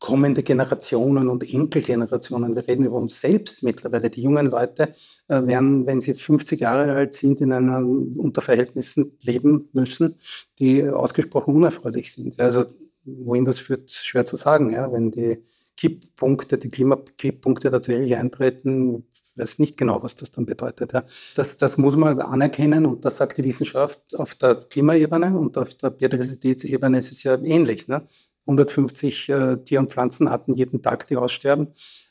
[0.04, 2.54] kommende Generationen und Enkelgenerationen.
[2.54, 4.10] Wir reden über uns selbst mittlerweile.
[4.10, 4.94] Die jungen Leute
[5.28, 10.16] äh, werden, wenn sie 50 Jahre alt sind, in einer unter Verhältnissen leben müssen,
[10.58, 12.38] die ausgesprochen unerfreulich sind.
[12.38, 12.66] Also
[13.06, 14.72] wohin das führt, schwer zu sagen.
[14.72, 14.92] Ja?
[14.92, 15.42] Wenn die
[15.74, 20.92] Kipppunkte, die Klimakipppunkte tatsächlich eintreten, weiß nicht genau, was das dann bedeutet.
[20.92, 21.04] Ja.
[21.34, 25.72] Das, das muss man anerkennen und das sagt die Wissenschaft auf der Klimaebene und auf
[25.74, 27.88] der Biodiversitätsebene ist es ja ähnlich.
[27.88, 28.06] Ne?
[28.46, 31.68] 150 äh, Tier- und Pflanzenarten jeden Tag, die aussterben.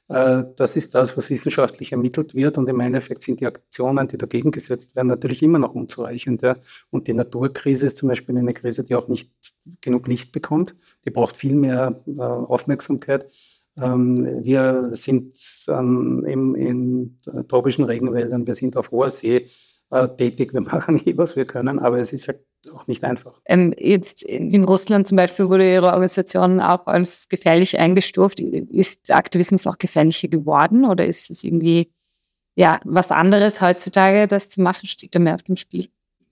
[0.09, 2.57] Äh, das ist das, was wissenschaftlich ermittelt wird.
[2.57, 6.41] Und im Endeffekt sind die Aktionen, die dagegen gesetzt werden, natürlich immer noch unzureichend.
[6.41, 6.57] Ja.
[6.89, 9.31] Und die Naturkrise ist zum Beispiel eine Krise, die auch nicht
[9.81, 10.75] genug Licht bekommt.
[11.05, 13.27] Die braucht viel mehr äh, Aufmerksamkeit.
[13.77, 15.35] Ähm, wir sind
[15.67, 19.47] ähm, im, in tropischen Regenwäldern, wir sind auf hoher See
[19.89, 20.53] äh, tätig.
[20.53, 23.39] Wir machen eh, was wir können, aber es ist halt auch nicht einfach.
[23.45, 28.39] Ähm, jetzt in Russland zum Beispiel wurde Ihre Organisation auch als gefährlich eingestuft.
[28.39, 31.91] Ist Aktivismus auch gefährlicher geworden oder ist es irgendwie
[32.55, 34.87] ja, was anderes heutzutage, das zu machen?
[34.87, 35.87] Steht da mehr auf dem Spiel?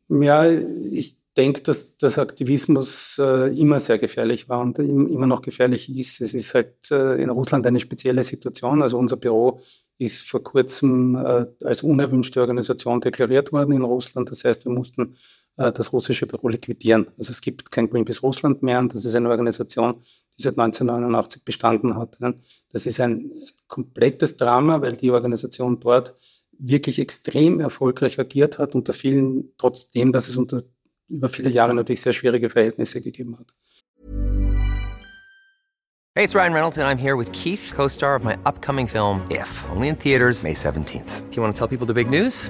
[0.10, 5.90] Ja, ich denke, dass, dass Aktivismus äh, immer sehr gefährlich war und immer noch gefährlich
[5.96, 6.22] ist.
[6.22, 8.82] Es ist halt äh, in Russland eine spezielle Situation.
[8.82, 9.62] Also unser Büro
[9.98, 14.30] ist vor kurzem äh, als unerwünschte Organisation deklariert worden in Russland.
[14.30, 15.16] Das heißt, wir mussten
[15.58, 17.08] das russische Büro liquidieren.
[17.18, 20.02] Also es gibt kein Greenpeace Russland mehr und das ist eine Organisation,
[20.38, 22.18] die seit 1989 bestanden hat.
[22.72, 23.32] Das ist ein
[23.68, 26.16] komplettes Drama, weil die Organisation dort
[26.58, 30.64] wirklich extrem erfolgreich agiert hat, unter vielen, trotzdem, dass es unter,
[31.10, 33.48] über viele Jahre natürlich sehr schwierige Verhältnisse gegeben hat.
[36.14, 39.66] Hey, it's Ryan Reynolds and I'm here with Keith, co-star of my upcoming film If,
[39.74, 41.30] only in theaters May 17th.
[41.30, 42.50] Do you want to tell people the big news?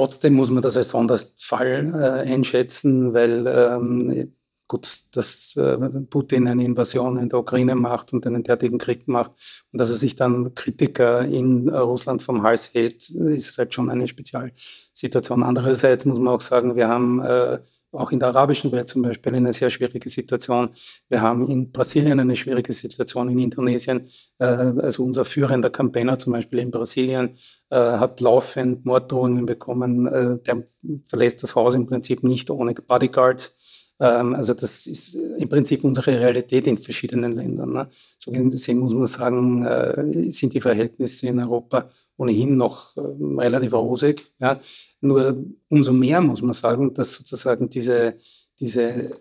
[0.00, 4.32] Trotzdem muss man das als Sonderfall äh, einschätzen, weil ähm,
[4.66, 5.76] gut, dass äh,
[6.08, 9.32] Putin eine Invasion in der Ukraine macht und einen derartigen Krieg macht
[9.70, 13.90] und dass er sich dann Kritiker in äh, Russland vom Hals hält, ist halt schon
[13.90, 15.42] eine Spezialsituation.
[15.42, 17.58] Andererseits muss man auch sagen, wir haben äh,
[17.92, 20.70] auch in der arabischen Welt zum Beispiel eine sehr schwierige Situation.
[21.10, 24.08] Wir haben in Brasilien eine schwierige Situation, in Indonesien.
[24.38, 27.36] Äh, also unser führender Campaigner zum Beispiel in Brasilien
[27.76, 30.06] hat laufend Morddrohungen bekommen.
[30.06, 30.64] Äh, der
[31.08, 33.56] verlässt das Haus im Prinzip nicht ohne Bodyguards.
[34.00, 37.72] Ähm, also das ist im Prinzip unsere Realität in verschiedenen Ländern.
[37.72, 37.88] Ne?
[38.18, 43.72] So gesehen muss man sagen, äh, sind die Verhältnisse in Europa ohnehin noch ähm, relativ
[43.72, 44.32] rosig.
[44.40, 44.60] Ja?
[45.00, 48.14] Nur umso mehr muss man sagen, dass sozusagen diese,
[48.58, 49.16] diese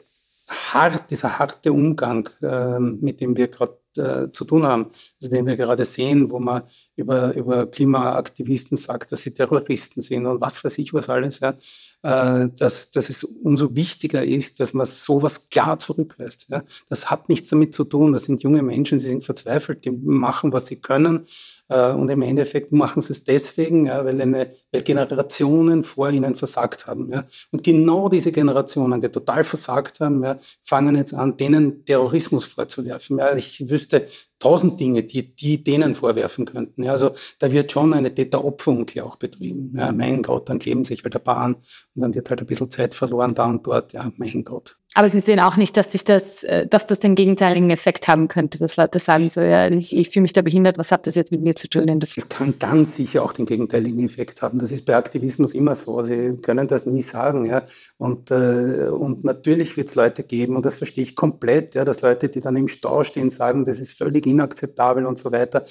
[0.48, 5.46] hart, dieser harte Umgang, äh, mit dem wir gerade äh, zu tun haben, also den
[5.46, 6.64] wir gerade sehen, wo man
[6.96, 11.56] über, über Klimaaktivisten sagt, dass sie Terroristen sind und was weiß ich was alles, ja,
[12.04, 16.48] äh, dass, dass es umso wichtiger ist, dass man sowas klar zurückweist.
[16.50, 16.64] Ja.
[16.90, 20.54] Das hat nichts damit zu tun, das sind junge Menschen, sie sind verzweifelt, die machen,
[20.54, 21.26] was sie können
[21.70, 26.88] und im Endeffekt machen sie es deswegen, ja, weil, eine, weil Generationen vor ihnen versagt
[26.88, 27.12] haben.
[27.12, 27.26] Ja.
[27.52, 33.20] Und genau diese Generationen, die total versagt haben, ja, fangen jetzt an, denen Terrorismus vorzuwerfen.
[33.20, 33.36] Ja.
[33.36, 34.08] Ich wüsste
[34.40, 36.84] tausend Dinge, die, die denen vorwerfen könnten.
[36.84, 39.74] Ja, also da wird schon eine Täteropferumkehr auch betrieben.
[39.78, 41.56] Ja, mein Gott, dann kleben sich halt ein paar an
[41.94, 43.94] und dann wird halt ein bisschen Zeit verloren da und dort.
[43.94, 44.78] Ja, mein Gott.
[44.96, 48.28] Aber Sie sehen auch nicht, dass sich das, äh, dass das den gegenteiligen Effekt haben
[48.28, 51.14] könnte, dass Leute sagen so, ja, ich, ich fühle mich da behindert, was hat das
[51.14, 51.88] jetzt mit mir zu tun?
[51.88, 54.58] In der es kann ganz sicher auch den gegenteiligen Effekt haben.
[54.58, 56.02] Das ist bei Aktivismus immer so.
[56.02, 57.64] Sie können das nie sagen, ja.
[57.98, 62.02] Und, äh, und natürlich wird es Leute geben, und das verstehe ich komplett, ja, dass
[62.02, 65.66] Leute, die dann im Stau stehen, sagen, das ist völlig inakzeptabel und so weiter.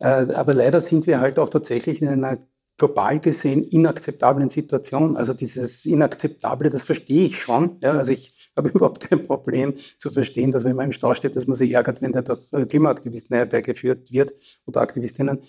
[0.00, 2.38] Äh, aber leider sind wir halt auch tatsächlich in einer
[2.78, 5.16] global gesehen inakzeptablen Situation.
[5.16, 7.78] Also dieses Inakzeptable, das verstehe ich schon.
[7.80, 11.36] Ja, also ich habe überhaupt kein Problem zu verstehen, dass wenn man im Stau steht,
[11.36, 14.34] dass man sich ärgert, wenn der durch äh, Klimaaktivisten herbeigeführt wird
[14.66, 15.40] oder Aktivistinnen.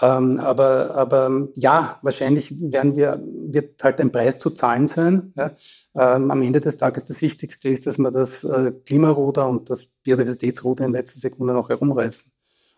[0.00, 5.34] Ähm, aber, aber ja, wahrscheinlich werden wir, wird halt ein Preis zu zahlen sein.
[5.36, 5.52] Ja.
[5.94, 9.84] Ähm, am Ende des Tages das Wichtigste ist, dass wir das äh, Klimaruder und das
[9.84, 12.32] Biodiversitätsruder in letzter Sekunde noch herumreißen.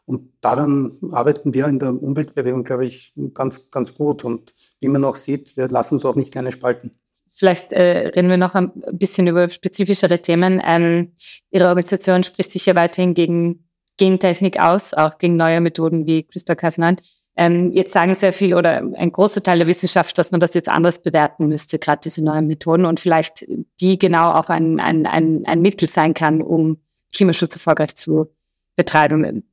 [0.06, 4.24] Und daran arbeiten wir in der Umweltbewegung, glaube ich, ganz, ganz gut.
[4.24, 6.92] Und wie man auch sieht, wir lassen uns auch nicht gerne spalten.
[7.28, 10.62] Vielleicht äh, reden wir noch ein bisschen über spezifischere Themen.
[10.64, 11.12] Ähm,
[11.50, 16.98] Ihre Organisation spricht sich ja weiterhin gegen Gentechnik aus, auch gegen neue Methoden wie CRISPR-Cas9.
[17.36, 20.68] Ähm, jetzt sagen sehr viel oder ein großer Teil der Wissenschaft, dass man das jetzt
[20.68, 23.44] anders bewerten müsste, gerade diese neuen Methoden und vielleicht
[23.80, 26.78] die genau auch ein, ein, ein, ein Mittel sein kann, um
[27.12, 28.28] Klimaschutz erfolgreich zu
[28.76, 29.44] betreiben.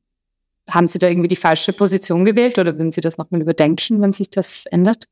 [0.71, 4.11] Haben Sie da irgendwie die falsche Position gewählt oder würden Sie das nochmal überdenken, wenn
[4.11, 5.07] sich das ändert?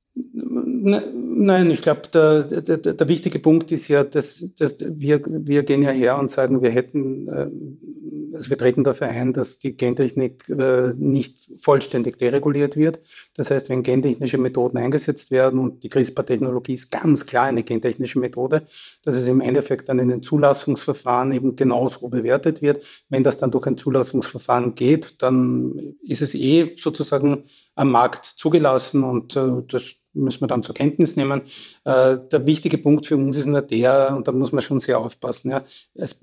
[1.42, 5.82] Nein, ich glaube, der, der, der, wichtige Punkt ist ja, dass, dass wir, wir gehen
[5.82, 10.50] ja her und sagen, wir hätten, äh, also wir treten dafür ein, dass die Gentechnik
[10.50, 13.00] äh, nicht vollständig dereguliert wird.
[13.38, 18.20] Das heißt, wenn gentechnische Methoden eingesetzt werden und die CRISPR-Technologie ist ganz klar eine gentechnische
[18.20, 18.64] Methode,
[19.06, 22.84] dass es im Endeffekt dann in den Zulassungsverfahren eben genauso bewertet wird.
[23.08, 29.06] Wenn das dann durch ein Zulassungsverfahren geht, dann ist es eh sozusagen am Markt zugelassen
[29.06, 31.42] und äh, das müssen wir dann zur Kenntnis nehmen.
[31.86, 35.00] Äh, der wichtige Punkt für uns ist nur der, und da muss man schon sehr
[35.00, 35.64] aufpassen, ja,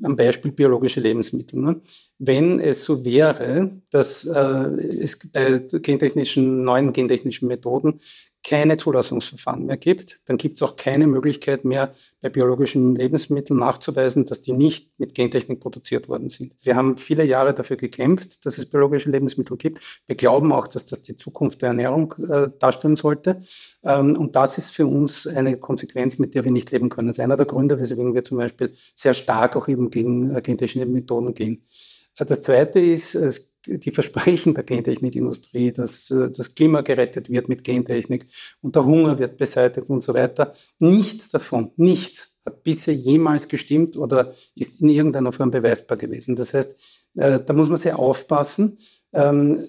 [0.03, 1.61] am Beispiel biologische Lebensmittel.
[1.61, 1.81] Ne?
[2.19, 8.01] Wenn es so wäre, dass äh, es bei gentechnischen, neuen gentechnischen Methoden
[8.47, 14.25] keine Zulassungsverfahren mehr gibt, dann gibt es auch keine Möglichkeit mehr, bei biologischen Lebensmitteln nachzuweisen,
[14.25, 16.55] dass die nicht mit Gentechnik produziert worden sind.
[16.63, 20.01] Wir haben viele Jahre dafür gekämpft, dass es biologische Lebensmittel gibt.
[20.07, 23.43] Wir glauben auch, dass das die Zukunft der Ernährung äh, darstellen sollte.
[23.83, 27.09] Ähm, und das ist für uns eine Konsequenz, mit der wir nicht leben können.
[27.09, 30.41] Das ist einer der Gründe, weswegen wir zum Beispiel sehr stark auch eben gegen äh,
[30.41, 31.65] gentechnische Methoden gehen.
[32.17, 33.15] Das Zweite ist,
[33.67, 38.27] die Versprechen der Gentechnikindustrie, dass äh, das Klima gerettet wird mit Gentechnik
[38.63, 40.55] und der Hunger wird beseitigt und so weiter.
[40.79, 46.37] Nichts davon, nichts hat bisher jemals gestimmt oder ist in irgendeiner Form beweisbar gewesen.
[46.37, 46.77] Das heißt,
[47.17, 48.79] äh, da muss man sehr aufpassen.
[49.13, 49.67] Ähm,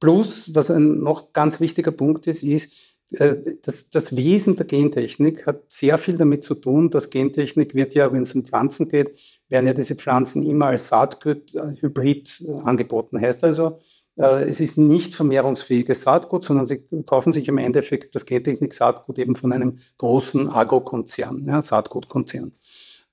[0.00, 2.74] plus, was ein noch ganz wichtiger Punkt ist, ist,
[3.12, 7.94] äh, das, das, Wesen der Gentechnik hat sehr viel damit zu tun, dass Gentechnik wird
[7.94, 9.18] ja, wenn es um Pflanzen geht,
[9.52, 13.20] werden ja diese Pflanzen immer als Saatgut, äh, äh, angeboten.
[13.20, 13.78] Heißt also,
[14.14, 19.54] es ist nicht vermehrungsfähiges Saatgut, sondern sie kaufen sich im Endeffekt das Gentechnik-Saatgut eben von
[19.54, 22.52] einem großen Agrokonzern, ja, Saatgutkonzern.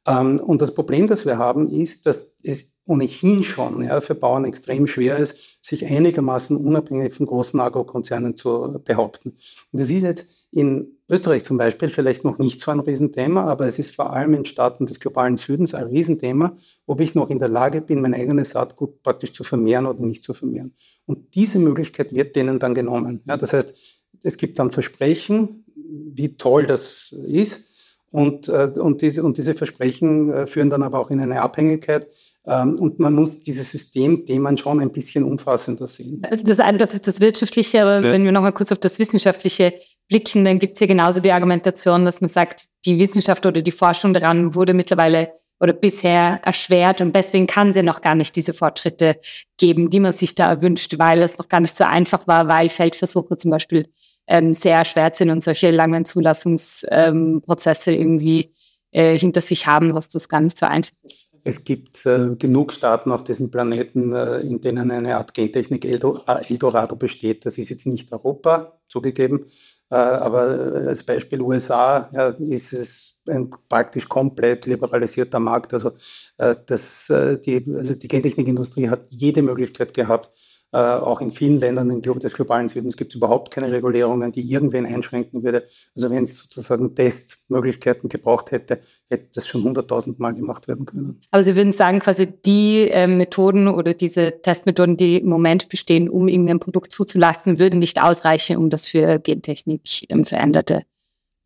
[0.05, 4.45] Ähm, und das Problem, das wir haben, ist, dass es ohnehin schon ja, für Bauern
[4.45, 9.37] extrem schwer ist, sich einigermaßen unabhängig von großen Agrokonzernen zu behaupten.
[9.71, 13.65] Und das ist jetzt in Österreich zum Beispiel vielleicht noch nicht so ein Riesenthema, aber
[13.67, 17.39] es ist vor allem in Staaten des globalen Südens ein Riesenthema, ob ich noch in
[17.39, 20.73] der Lage bin, mein eigenes Saatgut praktisch zu vermehren oder nicht zu vermehren.
[21.05, 23.21] Und diese Möglichkeit wird denen dann genommen.
[23.25, 23.75] Ja, das heißt,
[24.21, 27.69] es gibt dann Versprechen, wie toll das ist.
[28.11, 32.07] Und, äh, und, diese, und diese Versprechen äh, führen dann aber auch in eine Abhängigkeit.
[32.45, 36.21] Ähm, und man muss dieses System, den man schon ein bisschen umfassender sehen.
[36.29, 38.11] Also das eine, das ist das Wirtschaftliche, aber ja.
[38.11, 39.73] wenn wir nochmal kurz auf das Wissenschaftliche
[40.09, 43.71] blicken, dann gibt es ja genauso die Argumentation, dass man sagt, die Wissenschaft oder die
[43.71, 48.53] Forschung daran wurde mittlerweile oder bisher erschwert und deswegen kann ja noch gar nicht diese
[48.53, 49.19] Fortschritte
[49.57, 52.69] geben, die man sich da erwünscht, weil es noch gar nicht so einfach war, weil
[52.69, 53.89] Feldversuche zum Beispiel
[54.27, 58.53] ähm, sehr erschwert sind und solche langen Zulassungsprozesse ähm, irgendwie
[58.91, 61.29] äh, hinter sich haben, was das gar nicht so einfach ist.
[61.43, 66.95] Es gibt äh, genug Staaten auf diesem Planeten, äh, in denen eine Art Gentechnik Eldorado
[66.95, 67.45] besteht.
[67.45, 69.49] Das ist jetzt nicht Europa, zugegeben, äh,
[69.95, 70.41] aber
[70.87, 75.73] als Beispiel USA ja, ist es ein praktisch komplett liberalisierter Markt.
[75.73, 75.91] Also,
[76.37, 80.31] äh, das, äh, die, also die Gentechnikindustrie hat jede Möglichkeit gehabt,
[80.71, 84.85] äh, auch in vielen Ländern des globalen Südens gibt es überhaupt keine Regulierungen, die irgendwen
[84.85, 85.67] einschränken würde.
[85.95, 91.21] Also wenn es sozusagen Testmöglichkeiten gebraucht hätte, hätte das schon hunderttausendmal gemacht werden können.
[91.31, 96.09] Aber Sie würden sagen, quasi die äh, Methoden oder diese Testmethoden, die im Moment bestehen,
[96.09, 100.83] um irgendein Produkt zuzulassen, würden nicht ausreichen, um das für Gentechnik ähm, veränderte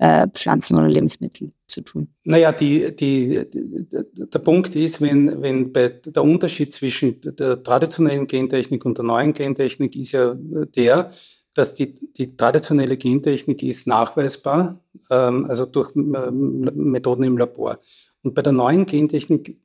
[0.04, 2.10] äh, Pflanzen oder Lebensmittel zu tun.
[2.26, 8.98] Naja, die, die, der Punkt ist, wenn, wenn der Unterschied zwischen der traditionellen Gentechnik und
[8.98, 11.12] der neuen Gentechnik ist ja der,
[11.54, 17.80] dass die, die traditionelle Gentechnik ist nachweisbar, ähm, also durch ähm, Methoden im Labor.
[18.24, 19.58] Und bei der neuen Gentechnik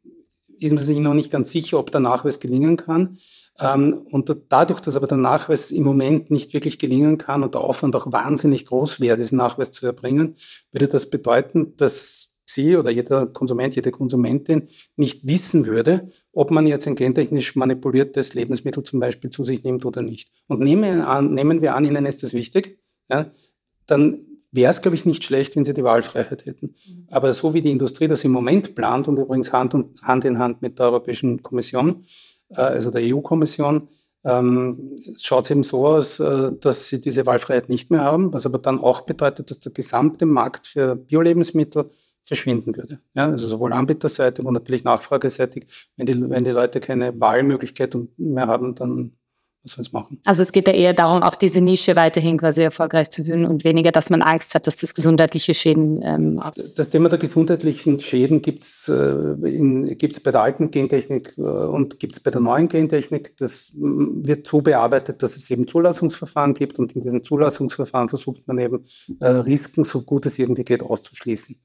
[0.60, 3.18] ist man sich noch nicht ganz sicher, ob der Nachweis gelingen kann.
[3.60, 7.62] Ähm, und dadurch, dass aber der Nachweis im Moment nicht wirklich gelingen kann und der
[7.62, 10.36] Aufwand auch wahnsinnig groß wäre, diesen Nachweis zu erbringen,
[10.70, 16.66] würde das bedeuten, dass Sie oder jeder Konsument, jede Konsumentin nicht wissen würde, ob man
[16.66, 20.30] jetzt ein gentechnisch manipuliertes Lebensmittel zum Beispiel zu sich nimmt oder nicht.
[20.46, 22.78] Und nehmen, an, nehmen wir an, Ihnen ist das wichtig,
[23.10, 23.30] ja,
[23.86, 26.74] dann wäre es, glaube ich, nicht schlecht, wenn Sie die Wahlfreiheit hätten.
[27.10, 30.38] Aber so wie die Industrie das im Moment plant und übrigens Hand, und, Hand in
[30.38, 32.06] Hand mit der Europäischen Kommission,
[32.50, 33.88] also der EU-Kommission,
[34.24, 38.46] ähm, schaut es eben so aus, äh, dass sie diese Wahlfreiheit nicht mehr haben, was
[38.46, 41.90] aber dann auch bedeutet, dass der gesamte Markt für Biolebensmittel
[42.24, 43.00] verschwinden würde.
[43.14, 45.66] Ja, also sowohl anbieterseitig und natürlich nachfrageseitig.
[45.96, 49.12] Wenn die, wenn die Leute keine Wahlmöglichkeit mehr haben, dann
[49.68, 50.20] was soll es machen?
[50.24, 53.64] Also es geht ja eher darum, auch diese Nische weiterhin quasi erfolgreich zu führen und
[53.64, 56.42] weniger, dass man Angst hat, dass das gesundheitliche Schäden ähm,
[56.76, 62.16] Das Thema der gesundheitlichen Schäden gibt es äh, bei der alten Gentechnik äh, und gibt
[62.16, 63.36] es bei der neuen Gentechnik.
[63.36, 68.58] Das wird so bearbeitet, dass es eben Zulassungsverfahren gibt und in diesen Zulassungsverfahren versucht man
[68.58, 68.84] eben
[69.20, 71.56] äh, Risiken, so gut es irgendwie geht, auszuschließen.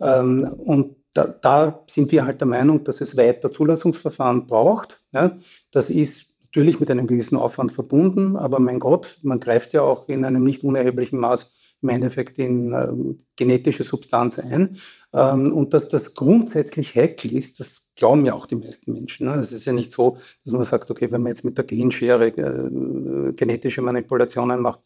[0.00, 5.02] Ähm, und da, da, sind wir halt der Meinung, dass es weiter Zulassungsverfahren braucht.
[5.12, 5.36] Ja.
[5.70, 10.08] Das ist natürlich mit einem gewissen Aufwand verbunden, aber mein Gott, man greift ja auch
[10.08, 14.76] in einem nicht unerheblichen Maß im Endeffekt in ähm, genetische Substanz ein.
[15.12, 19.28] Ähm, und dass das grundsätzlich heikel ist, das glauben ja auch die meisten Menschen.
[19.28, 19.34] Ne?
[19.36, 22.26] Es ist ja nicht so, dass man sagt, okay, wenn man jetzt mit der Genschere
[22.26, 24.80] äh, genetische Manipulationen macht,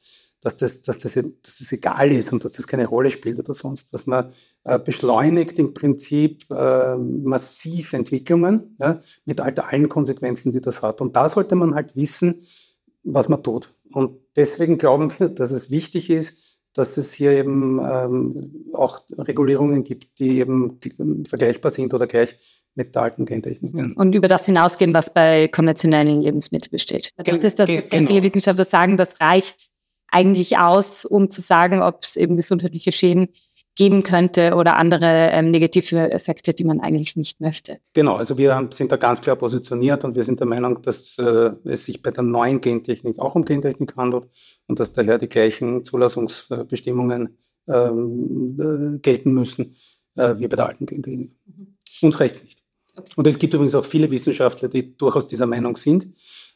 [0.44, 3.54] dass das, dass, das, dass das egal ist und dass das keine Rolle spielt oder
[3.54, 4.06] sonst was.
[4.06, 4.32] Man
[4.64, 11.00] äh, beschleunigt im Prinzip äh, massiv Entwicklungen ja, mit all, allen Konsequenzen, die das hat.
[11.00, 12.46] Und da sollte man halt wissen,
[13.02, 13.72] was man tut.
[13.90, 16.38] Und deswegen glauben wir, dass es wichtig ist,
[16.74, 20.78] dass es hier eben ähm, auch Regulierungen gibt, die eben
[21.26, 22.36] vergleichbar sind oder gleich
[22.74, 23.72] mit der alten Gentechnik.
[23.96, 27.12] Und über das hinausgehen, was bei konventionellen Lebensmitteln besteht.
[27.16, 28.08] Das ist das, was genau.
[28.08, 29.73] viele Wissenschaftler sagen, das reicht
[30.14, 33.28] eigentlich aus, um zu sagen, ob es eben gesundheitliche Schäden
[33.76, 37.78] geben könnte oder andere ähm, negative Effekte, die man eigentlich nicht möchte.
[37.92, 41.50] Genau, also wir sind da ganz klar positioniert und wir sind der Meinung, dass äh,
[41.64, 44.28] es sich bei der neuen Gentechnik auch um Gentechnik handelt
[44.68, 49.76] und dass daher die gleichen Zulassungsbestimmungen ähm, äh, gelten müssen
[50.14, 51.32] äh, wie bei der alten Gentechnik.
[51.46, 51.74] Mhm.
[52.02, 52.58] Uns reicht es nicht.
[52.96, 53.12] Okay.
[53.16, 56.06] Und es gibt übrigens auch viele Wissenschaftler, die durchaus dieser Meinung sind.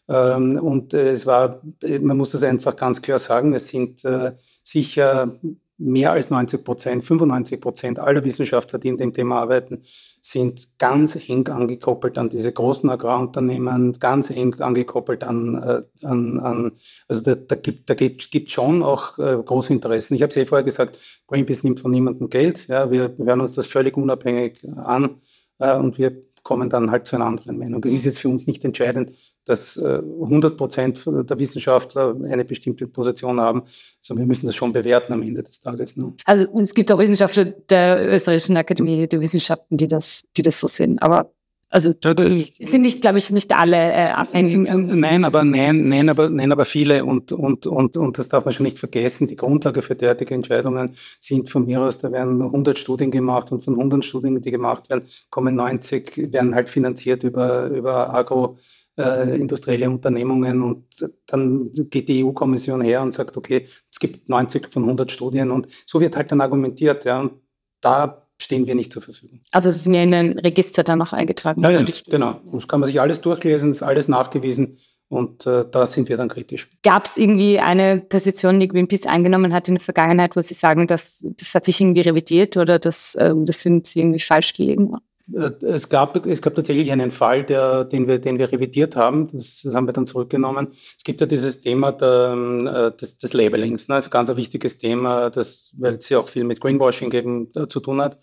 [0.09, 1.62] Ähm, und äh, es war,
[2.01, 5.38] man muss das einfach ganz klar sagen, es sind äh, sicher
[5.79, 9.85] mehr als 90 Prozent, 95 Prozent aller Wissenschaftler, die in dem Thema arbeiten,
[10.21, 16.73] sind ganz eng angekoppelt an diese großen Agrarunternehmen, ganz eng angekoppelt an, äh, an, an
[17.07, 20.14] also da, da gibt da gibt, gibt schon auch äh, große Interessen.
[20.14, 22.66] Ich habe es eh vorher gesagt, Greenpeace nimmt von niemandem Geld.
[22.66, 25.21] Ja, wir hören uns das völlig unabhängig an
[25.59, 27.85] äh, und wir kommen dann halt zu einer anderen Meinung.
[27.85, 29.12] Es ist jetzt für uns nicht entscheidend,
[29.49, 33.62] dass 100 Prozent der Wissenschaftler eine bestimmte Position haben,
[34.01, 35.96] sondern wir müssen das schon bewerten am Ende des Tages.
[35.96, 36.12] Ne?
[36.24, 40.68] Also es gibt auch Wissenschaftler der Österreichischen Akademie der Wissenschaften, die das, die das so
[40.68, 40.99] sehen.
[40.99, 41.32] Aber
[41.70, 44.57] also sind nicht, glaube ich, nicht alle äh, abhängig.
[44.57, 48.55] Nein, aber nein, nein, aber nein, aber viele und und und und das darf man
[48.55, 49.28] schon nicht vergessen.
[49.28, 53.64] Die Grundlage für derartige Entscheidungen sind von mir aus, da werden 100 Studien gemacht und
[53.64, 58.57] von 100 Studien, die gemacht werden, kommen 90 werden halt finanziert über über Agro
[58.99, 60.84] äh, industrielle Unternehmungen und
[61.26, 65.68] dann geht die EU-Kommission her und sagt, okay, es gibt 90 von 100 Studien und
[65.86, 67.32] so wird halt dann argumentiert, ja, und
[67.80, 69.40] da stehen wir nicht zur Verfügung.
[69.53, 71.62] Also es sind ja in ein Register dann noch eingetragen.
[71.62, 72.40] Ja, ja genau.
[72.53, 74.78] Das kann man sich alles durchlesen, ist alles nachgewiesen.
[75.11, 76.68] Und äh, da sind wir dann kritisch.
[76.82, 80.86] Gab es irgendwie eine Position, die Greenpeace eingenommen hat in der Vergangenheit, wo Sie sagen,
[80.86, 84.94] dass das hat sich irgendwie revidiert oder das, äh, das sind irgendwie falsch gelegen?
[85.35, 89.29] Äh, es gab, es gab tatsächlich einen Fall, der, den, wir, den wir revidiert haben.
[89.33, 90.68] Das, das haben wir dann zurückgenommen.
[90.97, 93.89] Es gibt ja dieses Thema der, äh, des, des Labelings.
[93.89, 93.97] Ne?
[93.97, 97.51] Das ist ein ganz wichtiges Thema, das, weil es ja auch viel mit Greenwashing eben
[97.55, 98.18] äh, zu tun hat.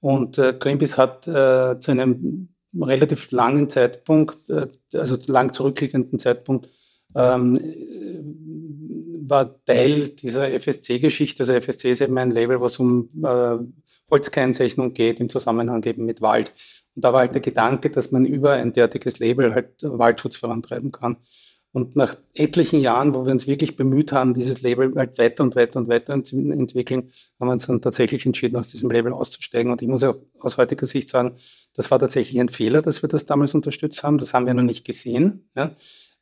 [0.00, 2.48] Und äh, Greenpeace hat äh, zu einem
[2.80, 6.68] relativ langen Zeitpunkt, äh, also lang zurückliegenden Zeitpunkt,
[7.14, 7.58] ähm,
[9.28, 11.42] war Teil dieser FSC-Geschichte.
[11.42, 13.08] Also FSC ist eben ein Label, was um
[14.12, 16.52] Holzkennzeichnung geht im Zusammenhang eben mit Wald.
[16.94, 20.92] Und da war halt der Gedanke, dass man über ein derartiges Label halt Waldschutz vorantreiben
[20.92, 21.16] kann.
[21.72, 25.56] Und nach etlichen Jahren, wo wir uns wirklich bemüht haben, dieses Label halt weiter und
[25.56, 27.10] weiter und weiter zu entwickeln,
[27.40, 29.72] haben wir uns dann tatsächlich entschieden, aus diesem Label auszusteigen.
[29.72, 31.36] Und ich muss ja aus heutiger Sicht sagen,
[31.74, 34.18] das war tatsächlich ein Fehler, dass wir das damals unterstützt haben.
[34.18, 35.48] Das haben wir noch nicht gesehen.
[35.56, 35.74] Ja.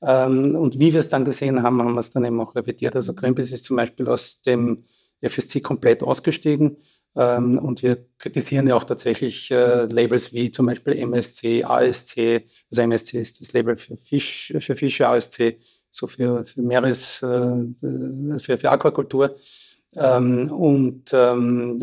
[0.03, 2.95] Ähm, und wie wir es dann gesehen haben, haben wir es dann eben auch revidiert.
[2.95, 4.84] Also Greenpeace ist zum Beispiel aus dem
[5.20, 6.76] FSC komplett ausgestiegen.
[7.17, 12.45] Ähm, und wir kritisieren ja auch tatsächlich äh, Labels wie zum Beispiel MSC, ASC.
[12.71, 15.57] Also MSC ist das Label für Fisch, für Fische, ASC
[15.91, 19.37] so für, für Meeres, äh, für, für Aquakultur.
[19.97, 21.81] Ähm, und ähm,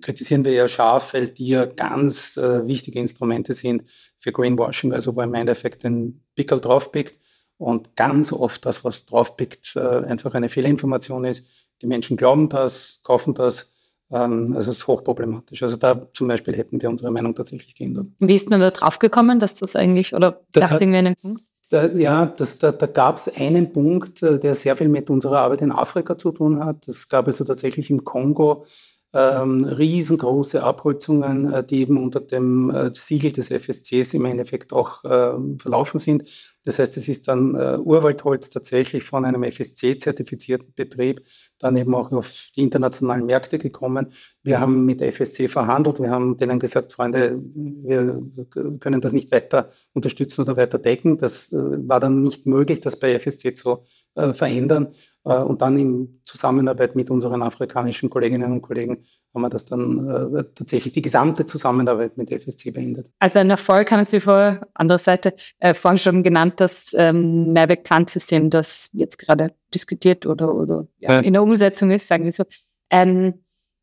[0.00, 3.82] kritisieren wir ja scharf, weil die ja ganz äh, wichtige Instrumente sind
[4.18, 7.16] für Greenwashing, also wo im Endeffekt ein Pickel draufpickt
[7.56, 11.46] und ganz oft das, was draufpickt, äh, einfach eine Fehlinformation ist.
[11.82, 13.72] Die Menschen glauben das, kaufen das
[14.10, 15.62] ähm, also es ist hochproblematisch.
[15.62, 18.06] Also da zum Beispiel hätten wir unsere Meinung tatsächlich geändert.
[18.18, 21.40] Wie ist man da drauf gekommen, dass das eigentlich, oder gab es irgendwie einen Punkt?
[21.70, 25.40] Da, ja, das, da, da gab es einen Punkt, äh, der sehr viel mit unserer
[25.40, 26.88] Arbeit in Afrika zu tun hat.
[26.88, 28.64] Das gab es also tatsächlich im Kongo
[29.14, 35.02] ähm, riesengroße Abholzungen, äh, die eben unter dem äh, Siegel des FSCs im Endeffekt auch
[35.04, 36.24] äh, verlaufen sind.
[36.64, 41.22] Das heißt, es ist dann äh, Urwaldholz tatsächlich von einem FSC-zertifizierten Betrieb
[41.58, 44.12] dann eben auch auf die internationalen Märkte gekommen.
[44.42, 48.22] Wir haben mit FSC verhandelt, wir haben denen gesagt, Freunde, wir
[48.80, 51.16] können das nicht weiter unterstützen oder weiter decken.
[51.16, 51.56] Das äh,
[51.88, 53.84] war dann nicht möglich, das bei FSC zu
[54.18, 54.94] äh, verändern.
[55.24, 59.04] Äh, und dann in Zusammenarbeit mit unseren afrikanischen Kolleginnen und Kollegen
[59.34, 63.10] haben wir das dann äh, tatsächlich die gesamte Zusammenarbeit mit FSC beendet.
[63.18, 68.50] Also ein Erfolg haben Sie vor anderer Seite äh, vorhin schon genannt, das ähm, Mehrweg-Pfandsystem,
[68.50, 71.20] das jetzt gerade diskutiert oder, oder ja, ja.
[71.20, 72.44] in der Umsetzung ist, sagen wir so.
[72.90, 73.34] Ähm,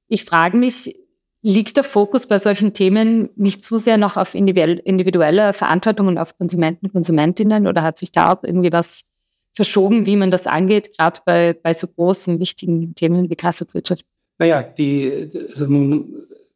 [0.07, 0.95] ich frage mich,
[1.41, 6.35] liegt der Fokus bei solchen Themen nicht zu sehr noch auf individuelle Verantwortung und auf
[6.39, 9.11] Konsumenten, Konsumentinnen oder hat sich da auch irgendwie was
[9.55, 14.05] verschoben, wie man das angeht, gerade bei, bei so großen, wichtigen Themen wie Kreislaufwirtschaft?
[14.37, 15.65] Naja, die, also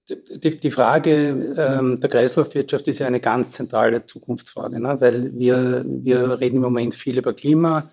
[0.09, 4.99] die, die Frage ähm, der Kreislaufwirtschaft ist ja eine ganz zentrale Zukunftsfrage, ne?
[4.99, 7.89] weil wir, wir reden im Moment viel über Klima,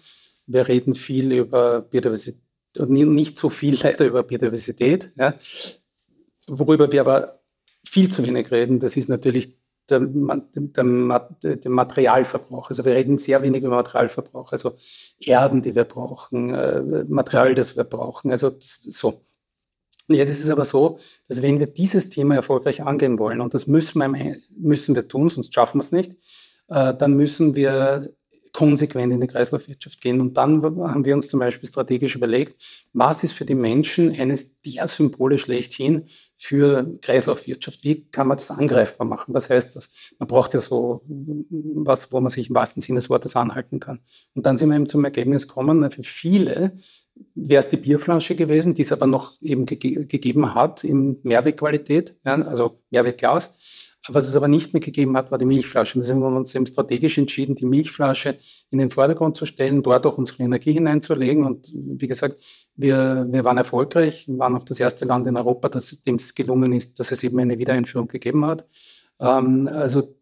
[0.46, 2.40] wir reden viel über Biodiversität,
[2.88, 5.12] nicht so viel leider über Biodiversität.
[5.16, 5.34] Ja?
[6.48, 7.40] Worüber wir aber
[7.84, 9.55] viel zu wenig reden, das ist natürlich
[9.88, 12.70] der, der, der, Materialverbrauch.
[12.70, 14.74] Also wir reden sehr wenig über Materialverbrauch, also
[15.20, 18.30] Erden, die wir brauchen, äh, Material, das wir brauchen.
[18.30, 19.22] Also so.
[20.08, 23.66] Jetzt ist es aber so, dass wenn wir dieses Thema erfolgreich angehen wollen, und das
[23.66, 26.12] müssen wir, müssen wir tun, sonst schaffen wir es nicht,
[26.68, 28.10] äh, dann müssen wir
[28.56, 30.20] konsequent in die Kreislaufwirtschaft gehen.
[30.20, 34.58] Und dann haben wir uns zum Beispiel strategisch überlegt, was ist für die Menschen eines
[34.62, 36.06] der Symbole schlechthin
[36.36, 37.82] für Kreislaufwirtschaft?
[37.84, 39.34] Wie kann man das angreifbar machen?
[39.34, 39.90] Was heißt das?
[40.18, 44.00] Man braucht ja so was, wo man sich im wahrsten Sinne des Wortes anhalten kann.
[44.34, 46.78] Und dann sind wir eben zum Ergebnis gekommen, für viele
[47.34, 52.14] wäre es die Bierflasche gewesen, die es aber noch eben ge gegeben hat in Mehrwegqualität,
[52.24, 53.55] ja, also Mehrwegglas.
[54.08, 55.98] Was es aber nicht mehr gegeben hat, war die Milchflasche.
[55.98, 58.36] Deswegen haben wir uns eben strategisch entschieden, die Milchflasche
[58.70, 61.44] in den Vordergrund zu stellen, dort auch unsere Energie hineinzulegen.
[61.44, 62.36] Und wie gesagt,
[62.74, 66.34] wir, wir waren erfolgreich, wir waren auch das erste Land in Europa, das dem es
[66.34, 68.66] gelungen ist, dass es eben eine Wiedereinführung gegeben hat.
[69.20, 70.14] Ähm, also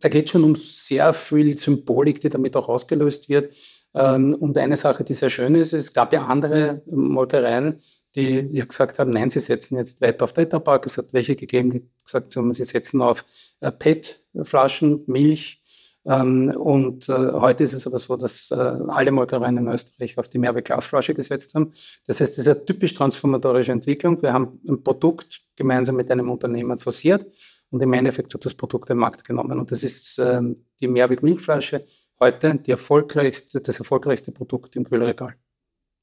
[0.00, 3.54] da geht schon um sehr viel Symbolik, die damit auch ausgelöst wird.
[3.94, 7.82] Ähm, und eine Sache, die sehr schön ist, es gab ja andere Molkereien,
[8.14, 10.86] die ja gesagt haben, nein, sie setzen jetzt weiter auf Tetrapack.
[10.86, 13.24] Es hat welche gegeben, die gesagt haben, sie setzen auf
[13.60, 15.62] äh, PET-Flaschen, Milch.
[16.04, 20.28] Ähm, und äh, heute ist es aber so, dass äh, alle Molkereien in Österreich auf
[20.28, 21.72] die Mehrweg-Glasflasche gesetzt haben.
[22.06, 24.20] Das heißt, das ist eine typisch transformatorische Entwicklung.
[24.20, 27.26] Wir haben ein Produkt gemeinsam mit einem Unternehmen forciert
[27.70, 29.58] und im Endeffekt hat das Produkt den Markt genommen.
[29.58, 31.86] Und das ist ähm, die Mehrweg-Milchflasche
[32.20, 35.34] heute die erfolgreichste, das erfolgreichste Produkt im Kühlregal.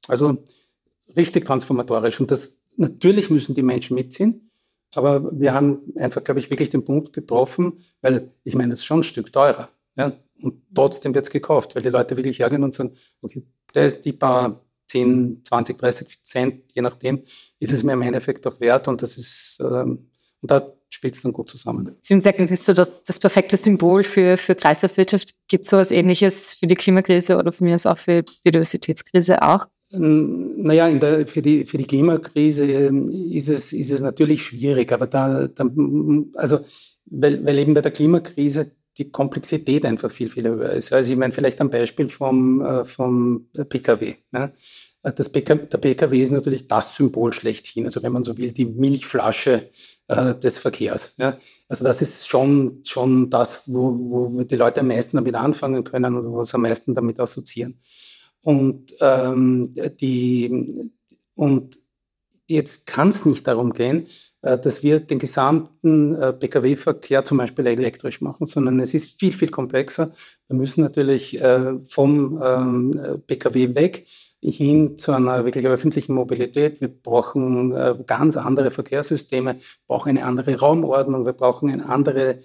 [0.07, 0.43] Also
[1.15, 2.19] richtig transformatorisch.
[2.19, 4.51] Und das natürlich müssen die Menschen mitziehen.
[4.95, 8.85] Aber wir haben einfach, glaube ich, wirklich den Punkt getroffen, weil ich meine, es ist
[8.85, 9.69] schon ein Stück teurer.
[9.95, 10.13] Ja?
[10.41, 13.43] Und trotzdem wird es gekauft, weil die Leute wirklich hergehen und sagen, okay,
[13.75, 17.23] ist die paar 10, 20, 30 Cent, je nachdem,
[17.59, 18.87] ist es mir im Endeffekt auch wert.
[18.87, 20.09] Und das ist, ähm,
[20.41, 21.95] und da spielt es dann gut zusammen.
[22.01, 25.35] Sie haben gesagt, das ist so das, das perfekte Symbol für, für Kreislaufwirtschaft.
[25.47, 29.67] Gibt es so etwas Ähnliches für die Klimakrise oder mir aus auch für Biodiversitätskrise auch?
[29.91, 34.43] Ähm, naja, in der, für, die, für die Klimakrise ähm, ist es, ist es natürlich
[34.43, 35.69] schwierig, aber da, da
[36.35, 36.59] also,
[37.05, 40.93] weil, weil eben bei der Klimakrise die Komplexität einfach viel, viel höher ist.
[40.93, 44.15] Also ich meine, vielleicht ein Beispiel vom, äh, vom PKW.
[44.31, 44.53] Ne?
[45.01, 48.65] Das PKW, der PKW ist natürlich das Symbol schlechthin, also wenn man so will, die
[48.65, 49.69] Milchflasche
[50.09, 51.15] äh, des Verkehrs.
[51.17, 51.37] Ja?
[51.69, 56.17] Also das ist schon, schon das, wo, wo die Leute am meisten damit anfangen können
[56.17, 57.79] oder was am meisten damit assoziieren.
[58.41, 60.91] Und, ähm, die,
[61.35, 61.75] und
[62.47, 64.07] jetzt kann es nicht darum gehen,
[64.41, 69.33] äh, dass wir den gesamten äh, Pkw-Verkehr zum Beispiel elektrisch machen, sondern es ist viel,
[69.33, 70.13] viel komplexer.
[70.47, 74.07] Wir müssen natürlich äh, vom ähm, Pkw weg
[74.41, 76.79] hin zu einer wirklich öffentlichen Mobilität.
[76.79, 82.39] Wir brauchen ganz andere Verkehrssysteme, brauchen eine andere Raumordnung, wir brauchen eine andere,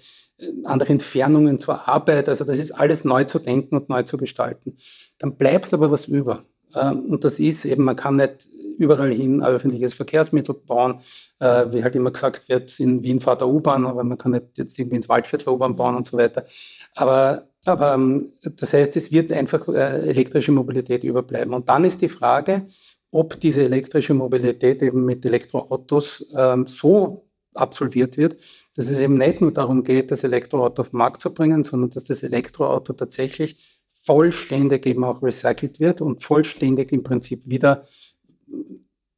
[0.63, 2.29] andere Entfernungen zur Arbeit.
[2.29, 4.77] Also das ist alles neu zu denken und neu zu gestalten.
[5.19, 6.43] Dann bleibt aber was über.
[6.73, 10.99] Ähm, und das ist eben, man kann nicht überall hin ein öffentliches Verkehrsmittel bauen,
[11.39, 14.57] äh, wie halt immer gesagt wird, in Wien fahrt der U-Bahn, aber man kann nicht
[14.57, 16.45] jetzt irgendwie ins Waldviertel U-Bahn bauen und so weiter.
[16.93, 21.53] Aber aber ähm, das heißt, es wird einfach äh, elektrische Mobilität überbleiben.
[21.53, 22.67] Und dann ist die Frage,
[23.11, 28.37] ob diese elektrische Mobilität eben mit Elektroautos ähm, so absolviert wird,
[28.75, 31.89] dass es eben nicht nur darum geht, das Elektroauto auf den Markt zu bringen, sondern
[31.91, 33.57] dass das Elektroauto tatsächlich
[34.03, 37.87] vollständig eben auch recycelt wird und vollständig im Prinzip wieder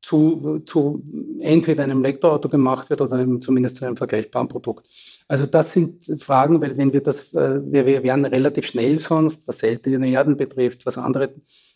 [0.02, 1.04] zu, zu
[1.42, 4.88] entweder einem Elektroauto gemacht wird oder zumindest zu einem vergleichbaren Produkt.
[5.28, 9.46] Also das sind Fragen, weil wenn wir das, äh, wir, wir werden relativ schnell sonst,
[9.48, 11.34] was seltene Erden betrifft, was andere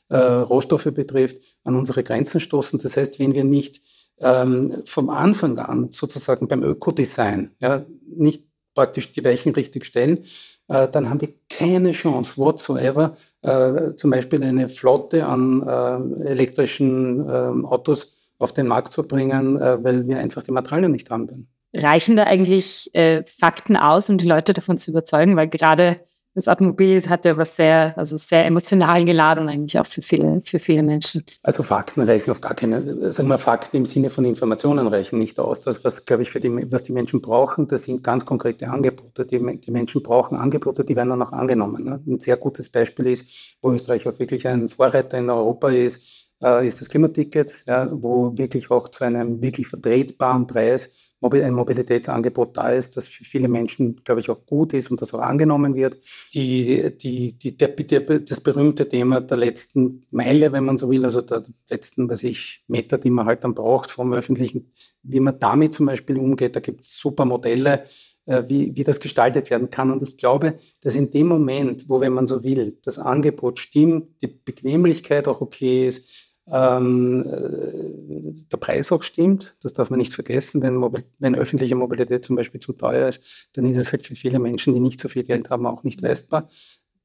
[0.07, 2.79] äh, Rohstoffe betrifft, an unsere Grenzen stoßen.
[2.79, 3.81] Das heißt, wenn wir nicht
[4.21, 10.25] ähm, vom Anfang an sozusagen beim Ökodesign ja, nicht praktisch die Weichen richtig stellen,
[10.67, 17.27] äh, dann haben wir keine Chance whatsoever, äh, zum Beispiel eine Flotte an äh, elektrischen
[17.29, 21.47] ähm, Autos auf den Markt zu bringen, äh, weil wir einfach die Materialien nicht haben
[21.73, 25.37] Reichen da eigentlich äh, Fakten aus, um die Leute davon zu überzeugen?
[25.37, 26.01] Weil gerade
[26.33, 30.59] das Automobil hat ja was sehr, also sehr emotional geladen eigentlich auch für viele, für
[30.59, 31.23] viele Menschen.
[31.43, 35.39] Also Fakten reichen auf gar keine, sagen wir Fakten im Sinne von Informationen reichen nicht
[35.39, 35.61] aus.
[35.61, 39.25] Das, was, glaube ich, für die, was die Menschen brauchen, das sind ganz konkrete Angebote.
[39.25, 41.83] Die, die Menschen brauchen Angebote, die werden dann auch angenommen.
[41.83, 42.01] Ne?
[42.07, 43.29] Ein sehr gutes Beispiel ist,
[43.61, 48.37] wo Österreich auch wirklich ein Vorreiter in Europa ist, äh, ist das Klimaticket, ja, wo
[48.37, 50.91] wirklich auch zu einem wirklich vertretbaren Preis
[51.21, 55.13] ein Mobilitätsangebot da ist, das für viele Menschen, glaube ich, auch gut ist und das
[55.13, 55.97] auch angenommen wird.
[56.33, 61.05] Die, die, die, der, der, das berühmte Thema der letzten Meile, wenn man so will,
[61.05, 64.71] also der letzten, was ich, Meter, die man halt dann braucht vom Öffentlichen,
[65.03, 67.85] wie man damit zum Beispiel umgeht, da gibt es super Modelle,
[68.25, 69.91] äh, wie, wie das gestaltet werden kann.
[69.91, 74.21] Und ich glaube, dass in dem Moment, wo, wenn man so will, das Angebot stimmt,
[74.21, 79.55] die Bequemlichkeit auch okay ist, ähm, äh, der Preis auch stimmt.
[79.61, 80.61] Das darf man nicht vergessen.
[80.61, 80.81] Wenn,
[81.19, 83.23] wenn, öffentliche Mobilität zum Beispiel zu teuer ist,
[83.53, 86.01] dann ist es halt für viele Menschen, die nicht so viel Geld haben, auch nicht
[86.01, 86.49] leistbar.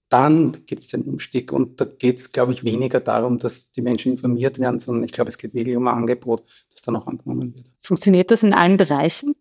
[0.09, 3.83] Dann gibt es den Umstieg und da geht es, glaube ich, weniger darum, dass die
[3.83, 7.07] Menschen informiert werden, sondern ich glaube, es geht wirklich um ein Angebot, das dann auch
[7.07, 7.67] angenommen wird.
[7.79, 9.35] Funktioniert das in allen Bereichen,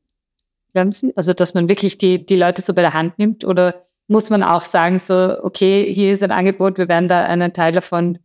[0.73, 0.91] glauben?
[1.15, 4.43] Also, dass man wirklich die, die Leute so bei der Hand nimmt oder muss man
[4.43, 8.19] auch sagen, so, okay, hier ist ein Angebot, wir werden da einen Teil davon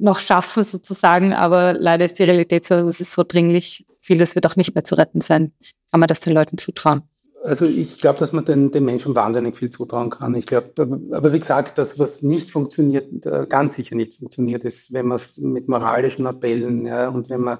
[0.00, 4.46] noch schaffen sozusagen, aber leider ist die Realität so, es ist so dringlich, vieles wird
[4.46, 5.52] auch nicht mehr zu retten sein.
[5.90, 7.02] Kann man das den Leuten zutrauen?
[7.42, 10.34] Also ich glaube, dass man den, den Menschen wahnsinnig viel zutrauen kann.
[10.34, 10.72] Ich glaube,
[11.10, 15.16] aber wie gesagt, das, was nicht funktioniert, äh, ganz sicher nicht funktioniert, ist, wenn man
[15.16, 17.58] es mit moralischen Appellen ja, und wenn man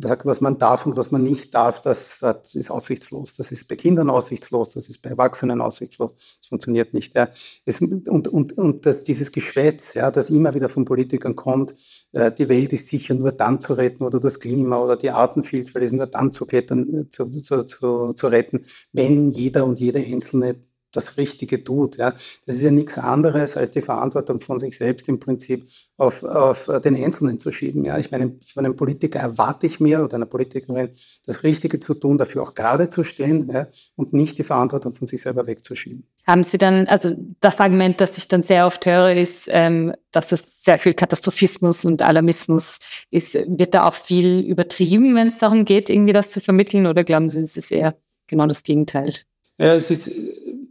[0.00, 3.36] sagt, was man darf und was man nicht darf, das, das ist aussichtslos.
[3.36, 6.12] Das ist bei Kindern aussichtslos, das ist bei Erwachsenen aussichtslos.
[6.40, 7.14] Das funktioniert nicht.
[7.14, 7.28] Ja.
[7.64, 11.74] Es, und und, und das, dieses Geschwätz, ja, das immer wieder von Politikern kommt,
[12.12, 15.84] äh, die Welt ist sicher nur dann zu retten oder das Klima oder die Artenvielfalt
[15.84, 20.56] ist nur dann zu, retten, zu, zu, zu, zu retten, wenn jeder und jede Einzelne
[20.98, 21.96] das Richtige tut.
[21.96, 22.14] Ja.
[22.46, 26.70] Das ist ja nichts anderes, als die Verantwortung von sich selbst im Prinzip auf, auf
[26.84, 27.84] den Einzelnen zu schieben.
[27.84, 27.98] Ja.
[27.98, 30.90] Ich meine, von einem Politiker erwarte ich mir oder einer Politikerin,
[31.26, 35.06] das Richtige zu tun, dafür auch gerade zu stehen ja, und nicht die Verantwortung von
[35.06, 36.04] sich selber wegzuschieben.
[36.26, 40.32] Haben Sie dann, also das Argument, das ich dann sehr oft höre, ist, ähm, dass
[40.32, 42.80] es sehr viel Katastrophismus und Alarmismus
[43.10, 43.34] ist.
[43.34, 47.30] Wird da auch viel übertrieben, wenn es darum geht, irgendwie das zu vermitteln oder glauben
[47.30, 47.96] Sie, es ist eher
[48.26, 49.14] genau das Gegenteil?
[49.58, 50.08] Ja, es ist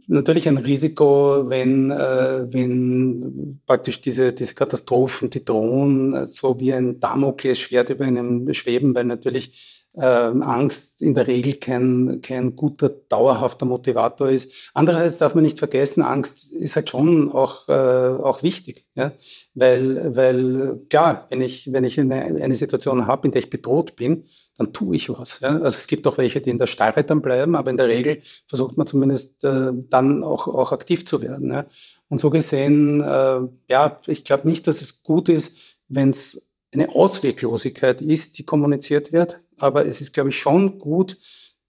[0.08, 6.72] natürlich ein Risiko, wenn, äh, wenn praktisch diese, diese Katastrophen, die drohen, äh, so wie
[6.72, 12.88] ein Damoklesschwert über einem schweben, weil natürlich äh, Angst in der Regel kein, kein guter,
[12.88, 14.52] dauerhafter Motivator ist.
[14.74, 19.12] Andererseits darf man nicht vergessen, Angst ist halt schon auch, äh, auch wichtig, ja?
[19.54, 23.96] weil, weil klar, wenn ich, wenn ich eine, eine Situation habe, in der ich bedroht
[23.96, 24.24] bin,
[24.58, 25.40] dann tue ich was.
[25.40, 25.60] Ja?
[25.60, 28.20] Also es gibt auch welche, die in der Starre dann bleiben, aber in der Regel
[28.46, 31.52] versucht man zumindest äh, dann auch, auch aktiv zu werden.
[31.52, 31.66] Ja?
[32.08, 36.44] Und so gesehen, äh, ja, ich glaube nicht, dass es gut ist, wenn es
[36.74, 39.40] eine Ausweglosigkeit ist, die kommuniziert wird.
[39.58, 41.16] Aber es ist, glaube ich, schon gut,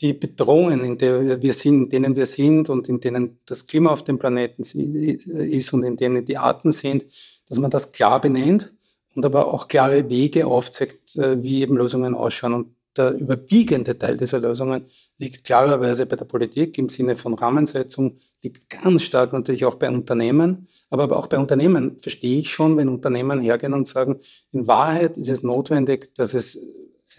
[0.02, 3.92] die Bedrohungen, in, der wir sind, in denen wir sind und in denen das Klima
[3.92, 7.06] auf dem Planeten ist und in denen die Arten sind,
[7.48, 8.72] dass man das klar benennt
[9.16, 12.54] und aber auch klare Wege aufzeigt, äh, wie eben Lösungen ausschauen.
[12.54, 14.86] Und der überwiegende Teil dieser Lösungen
[15.18, 19.90] liegt klarerweise bei der Politik im Sinne von Rahmensetzung, liegt ganz stark natürlich auch bei
[19.90, 20.68] Unternehmen.
[20.90, 24.20] Aber auch bei Unternehmen verstehe ich schon, wenn Unternehmen hergehen und sagen,
[24.52, 26.58] in Wahrheit ist es notwendig, dass es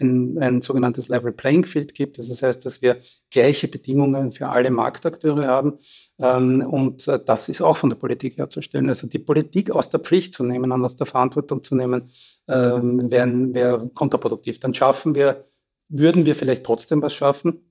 [0.01, 2.17] ein, ein sogenanntes Level Playing Field gibt.
[2.17, 2.97] Das heißt, dass wir
[3.29, 5.79] gleiche Bedingungen für alle Marktakteure haben.
[6.19, 8.89] Ähm, und äh, das ist auch von der Politik herzustellen.
[8.89, 12.11] Also die Politik aus der Pflicht zu nehmen und aus der Verantwortung zu nehmen,
[12.47, 14.59] ähm, wäre wär kontraproduktiv.
[14.59, 15.45] Dann schaffen wir
[15.91, 17.61] würden wir vielleicht trotzdem was schaffen.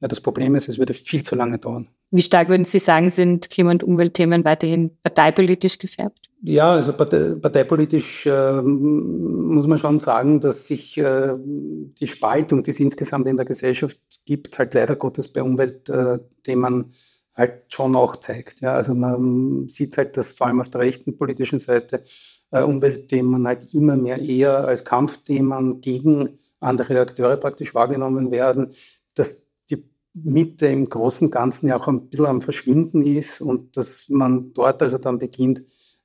[0.00, 1.88] Ja, das Problem ist, es würde viel zu lange dauern.
[2.10, 6.28] Wie stark würden Sie sagen, sind Klima- und Umweltthemen weiterhin parteipolitisch gefärbt?
[6.42, 12.70] Ja, also partei, parteipolitisch äh, muss man schon sagen, dass sich äh, die Spaltung, die
[12.70, 16.94] es insgesamt in der Gesellschaft gibt, halt leider Gottes bei Umweltthemen
[17.34, 18.60] halt schon auch zeigt.
[18.60, 22.04] Ja, also man sieht halt, dass vor allem auf der rechten politischen Seite
[22.52, 28.74] äh, Umweltthemen halt immer mehr eher als Kampfthemen gegen andere Akteure praktisch wahrgenommen werden,
[29.14, 29.84] dass die
[30.14, 34.52] Mitte im Großen und Ganzen ja auch ein bisschen am Verschwinden ist und dass man
[34.52, 35.62] dort also dann beginnt,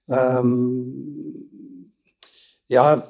[0.08, 1.54] ähm,
[2.68, 3.04] ja,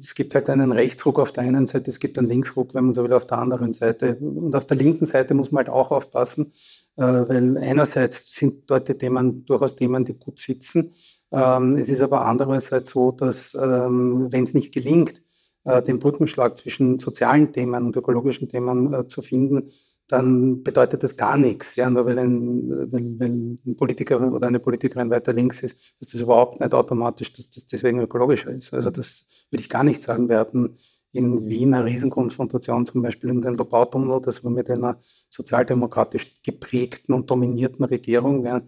[0.00, 2.94] es gibt halt einen Rechtsruck auf der einen Seite, es gibt einen Linksruck, wenn man
[2.94, 4.16] so will, auf der anderen Seite.
[4.16, 6.52] Und auf der linken Seite muss man halt auch aufpassen,
[6.96, 10.94] äh, weil einerseits sind dort die Themen durchaus Themen, die gut sitzen.
[11.32, 15.20] Ähm, es ist aber andererseits so, dass ähm, wenn es nicht gelingt,
[15.68, 19.70] äh, den Brückenschlag zwischen sozialen Themen und ökologischen Themen äh, zu finden,
[20.08, 21.76] dann bedeutet das gar nichts.
[21.76, 26.14] Ja, nur weil ein, wenn, wenn ein Politiker oder eine Politikerin weiter links ist, ist
[26.14, 28.72] das überhaupt nicht automatisch, dass das deswegen ökologischer ist.
[28.72, 30.30] Also das würde ich gar nicht sagen.
[30.30, 30.78] Wir hatten
[31.12, 35.00] in Wien eine Riesenkonfrontation, zum Beispiel in den Lobautunnel, das war mit einer
[35.30, 38.44] sozialdemokratisch geprägten und dominierten Regierung.
[38.44, 38.62] Ja.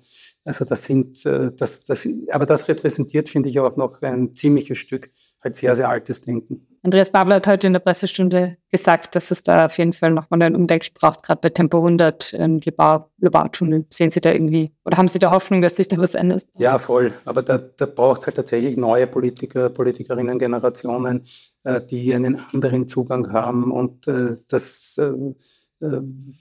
[0.44, 4.78] Also das sind, äh, das, das, aber das repräsentiert, finde ich, auch noch ein ziemliches
[4.78, 5.10] Stück
[5.42, 6.66] halt sehr, sehr altes Denken.
[6.82, 10.42] Andreas Babler hat heute in der Pressestunde gesagt, dass es da auf jeden Fall nochmal
[10.42, 12.60] einen Umdenken braucht, gerade bei Tempo 100 ähm,
[13.18, 13.84] Lebautunnel.
[13.90, 16.46] Sehen Sie da irgendwie, oder haben Sie da Hoffnung, dass sich da was ändert?
[16.56, 17.12] Ja, voll.
[17.26, 21.26] Aber da, da braucht es halt tatsächlich neue Politiker, Politikerinnen-Generationen,
[21.64, 25.12] äh, die einen anderen Zugang haben und äh, das äh,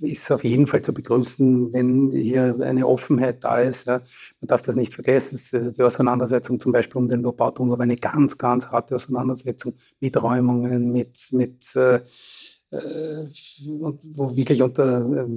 [0.02, 3.88] ist auf jeden Fall zu begrüßen, wenn hier eine Offenheit da ist.
[3.88, 4.02] Ja.
[4.42, 5.40] Man darf das nicht vergessen.
[5.54, 10.22] Also die Auseinandersetzung zum Beispiel um den Lobautunnel war eine ganz, ganz harte Auseinandersetzung mit
[10.22, 12.02] Räumungen, mit, mit äh,
[12.72, 13.28] äh
[14.04, 15.28] wo wirklich unter äh,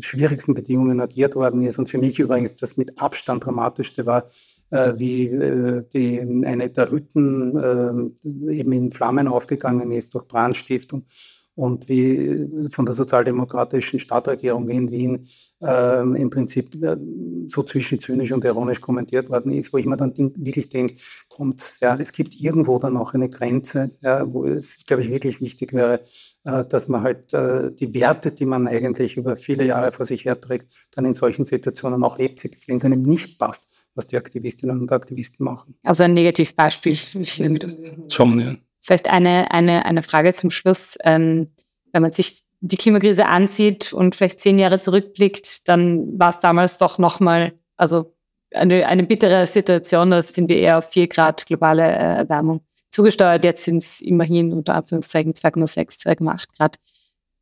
[0.00, 1.80] schwierigsten Bedingungen agiert worden ist.
[1.80, 4.30] Und für mich übrigens das mit Abstand dramatischste war,
[4.70, 11.06] äh, wie äh, die, eine der Hütten äh, eben in Flammen aufgegangen ist durch Brandstiftung
[11.58, 15.28] und wie von der sozialdemokratischen Stadtregierung in Wien
[15.60, 16.96] äh, im Prinzip äh,
[17.48, 20.94] so zwischenzynisch und ironisch kommentiert worden ist, wo ich mir dann wirklich denke,
[21.28, 25.40] kommt, ja, es gibt irgendwo dann auch eine Grenze, ja, wo es, glaube ich, wirklich
[25.40, 26.04] wichtig wäre,
[26.44, 30.26] äh, dass man halt äh, die Werte, die man eigentlich über viele Jahre vor sich
[30.26, 34.16] herträgt, dann in solchen Situationen auch lebt, selbst wenn es einem nicht passt, was die
[34.16, 35.74] Aktivistinnen und Aktivisten machen.
[35.82, 36.94] Also ein Negativbeispiel.
[36.94, 38.54] Schon, ja.
[38.88, 40.96] Vielleicht eine, eine, eine Frage zum Schluss.
[41.04, 41.48] Ähm,
[41.92, 46.78] wenn man sich die Klimakrise ansieht und vielleicht zehn Jahre zurückblickt, dann war es damals
[46.78, 48.14] doch nochmal, also
[48.50, 53.44] eine, eine bittere Situation, da sind wir eher auf 4 Grad globale äh, Erwärmung zugesteuert.
[53.44, 56.78] Jetzt sind es immerhin unter Anführungszeichen 2,6, 2,8 Grad.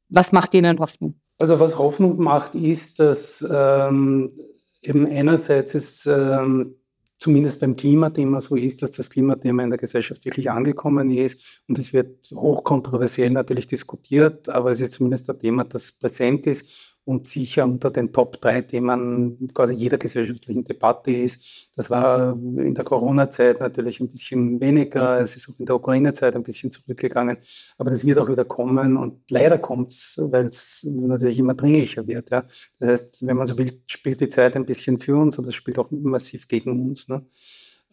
[0.08, 1.20] Was macht Ihnen Hoffnung?
[1.38, 4.36] Also was Hoffnung macht, ist, dass ähm,
[4.82, 6.74] eben einerseits ist ähm,
[7.18, 11.62] zumindest beim Klimathema so ist, dass das Klimathema in der Gesellschaft wirklich angekommen ist.
[11.68, 16.95] Und es wird hochkontroversiell natürlich diskutiert, aber es ist zumindest ein Thema, das präsent ist
[17.06, 21.70] und sicher unter den Top 3 Themen quasi jeder gesellschaftlichen Debatte ist.
[21.76, 26.34] Das war in der Corona-Zeit natürlich ein bisschen weniger, es ist auch in der Ukraine-Zeit
[26.34, 27.38] ein bisschen zurückgegangen,
[27.78, 32.04] aber das wird auch wieder kommen und leider kommt es, weil es natürlich immer dringlicher
[32.08, 32.30] wird.
[32.30, 32.44] Ja.
[32.80, 35.54] Das heißt, wenn man so will, spielt die Zeit ein bisschen für uns, aber es
[35.54, 37.08] spielt auch massiv gegen uns.
[37.08, 37.24] Ne.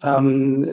[0.02, 0.68] Ähm,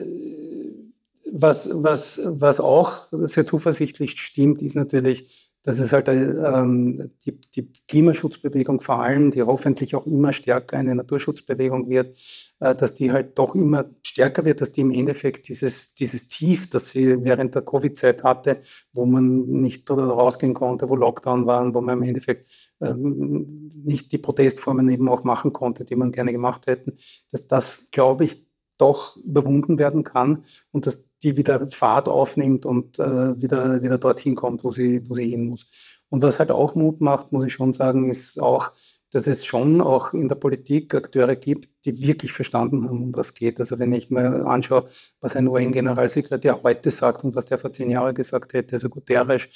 [1.31, 7.71] was, was, was auch sehr zuversichtlich stimmt, ist natürlich, dass es halt ähm, die, die
[7.87, 12.17] Klimaschutzbewegung vor allem, die hoffentlich auch immer stärker eine Naturschutzbewegung wird,
[12.59, 16.69] äh, dass die halt doch immer stärker wird, dass die im Endeffekt dieses, dieses Tief,
[16.69, 18.61] das sie während der Covid-Zeit hatte,
[18.93, 22.49] wo man nicht rausgehen konnte, wo Lockdown waren, wo man im Endeffekt
[22.81, 26.97] ähm, nicht die Protestformen eben auch machen konnte, die man gerne gemacht hätten,
[27.31, 28.45] dass das, glaube ich,
[28.77, 34.35] doch überwunden werden kann und dass die wieder Fahrt aufnimmt und äh, wieder, wieder dorthin
[34.35, 35.69] kommt, wo sie, wo sie hin muss.
[36.09, 38.71] Und was halt auch Mut macht, muss ich schon sagen, ist auch,
[39.11, 43.33] dass es schon auch in der Politik Akteure gibt, die wirklich verstanden haben, um was
[43.33, 43.59] geht.
[43.59, 44.87] Also wenn ich mir anschaue,
[45.19, 49.47] was ein UN-Generalsekretär heute sagt und was der vor zehn Jahren gesagt hätte, also Guterres,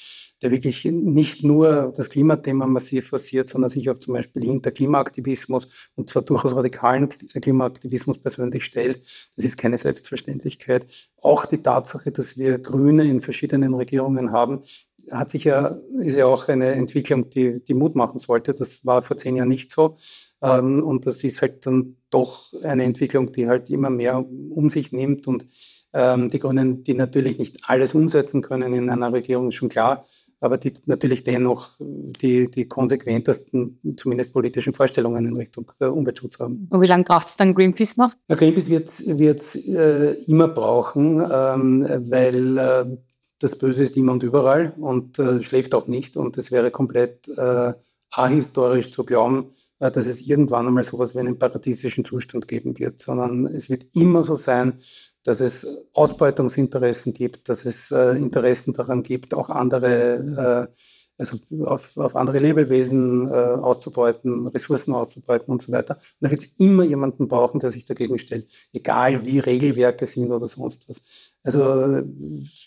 [0.41, 5.89] der wirklich nicht nur das Klimathema massiv forciert, sondern sich auch zum Beispiel hinter Klimaaktivismus
[5.95, 9.01] und zwar durchaus radikalen Klimaaktivismus persönlich stellt.
[9.35, 10.87] Das ist keine Selbstverständlichkeit.
[11.21, 14.63] Auch die Tatsache, dass wir Grüne in verschiedenen Regierungen haben,
[15.11, 18.53] hat sich ja, ist ja auch eine Entwicklung, die, die Mut machen sollte.
[18.53, 19.97] Das war vor zehn Jahren nicht so.
[20.41, 24.91] Ähm, und das ist halt dann doch eine Entwicklung, die halt immer mehr um sich
[24.91, 25.27] nimmt.
[25.27, 25.47] Und
[25.93, 30.05] ähm, die Grünen, die natürlich nicht alles umsetzen können in einer Regierung, ist schon klar,
[30.39, 36.67] aber die natürlich dennoch die, die konsequentesten, zumindest politischen Vorstellungen in Richtung äh, Umweltschutz haben.
[36.69, 38.11] Und wie lange braucht es dann Greenpeace noch?
[38.29, 42.97] Ja, Greenpeace wird es äh, immer brauchen, ähm, weil äh,
[43.39, 46.17] das Böse ist immer und überall und äh, schläft auch nicht.
[46.17, 47.73] Und es wäre komplett äh,
[48.11, 52.79] ahistorisch zu glauben, äh, dass es irgendwann einmal so etwas wie einen paradiesischen Zustand geben
[52.79, 54.79] wird, sondern es wird immer so sein,
[55.25, 60.81] dass es Ausbeutungsinteressen gibt, dass es äh, Interessen daran gibt, auch andere, äh,
[61.17, 65.95] also auf, auf andere Lebewesen äh, auszubeuten, Ressourcen auszubeuten und so weiter.
[65.95, 70.31] Und da wird es immer jemanden brauchen, der sich dagegen stellt, egal wie Regelwerke sind
[70.31, 71.03] oder sonst was.
[71.43, 72.03] Also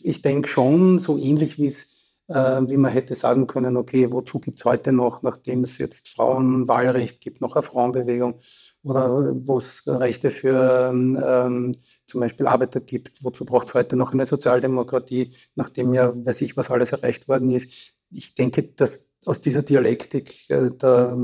[0.03, 1.95] ich denke schon, so ähnlich wie es
[2.29, 6.09] äh, wie man hätte sagen können, okay, wozu gibt es heute noch, nachdem es jetzt
[6.09, 8.41] Frauenwahlrecht gibt, noch eine Frauenbewegung
[8.83, 11.73] oder wo es Rechte für ähm,
[12.09, 16.57] zum Beispiel Arbeiter gibt, wozu braucht es heute noch eine Sozialdemokratie, nachdem ja weiß ich,
[16.57, 17.95] was alles erreicht worden ist.
[18.11, 21.17] Ich denke, dass aus dieser Dialektik, äh, da,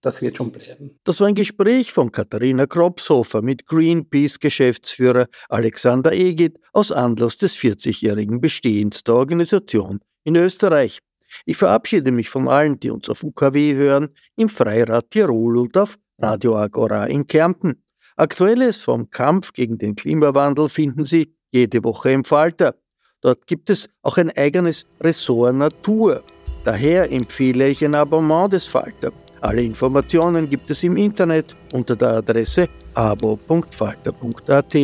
[0.00, 0.98] das wird schon bleiben.
[1.04, 8.40] Das war ein Gespräch von Katharina Kropshofer mit Greenpeace-Geschäftsführer Alexander Egid aus Anlass des 40-jährigen
[8.40, 11.00] Bestehens der Organisation in Österreich.
[11.44, 15.98] Ich verabschiede mich von allen, die uns auf UKW hören, im Freirad Tirol und auf
[16.18, 17.82] Radio Agora in Kärnten.
[18.16, 22.74] Aktuelles vom Kampf gegen den Klimawandel finden Sie jede Woche im Falter.
[23.20, 26.22] Dort gibt es auch ein eigenes Ressort Natur.
[26.64, 29.12] Daher empfehle ich ein Abonnement des Falter.
[29.40, 34.76] Alle Informationen gibt es im Internet unter der Adresse abo.falter.at.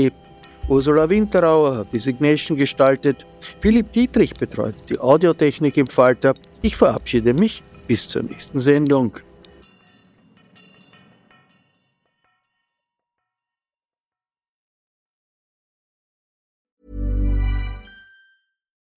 [0.68, 3.24] Ursula Winterauer hat die Signation gestaltet.
[3.60, 6.34] Philipp Dietrich betreut die Audiotechnik im Falter.
[6.62, 9.12] Ich verabschiede mich bis zur nächsten Sendung.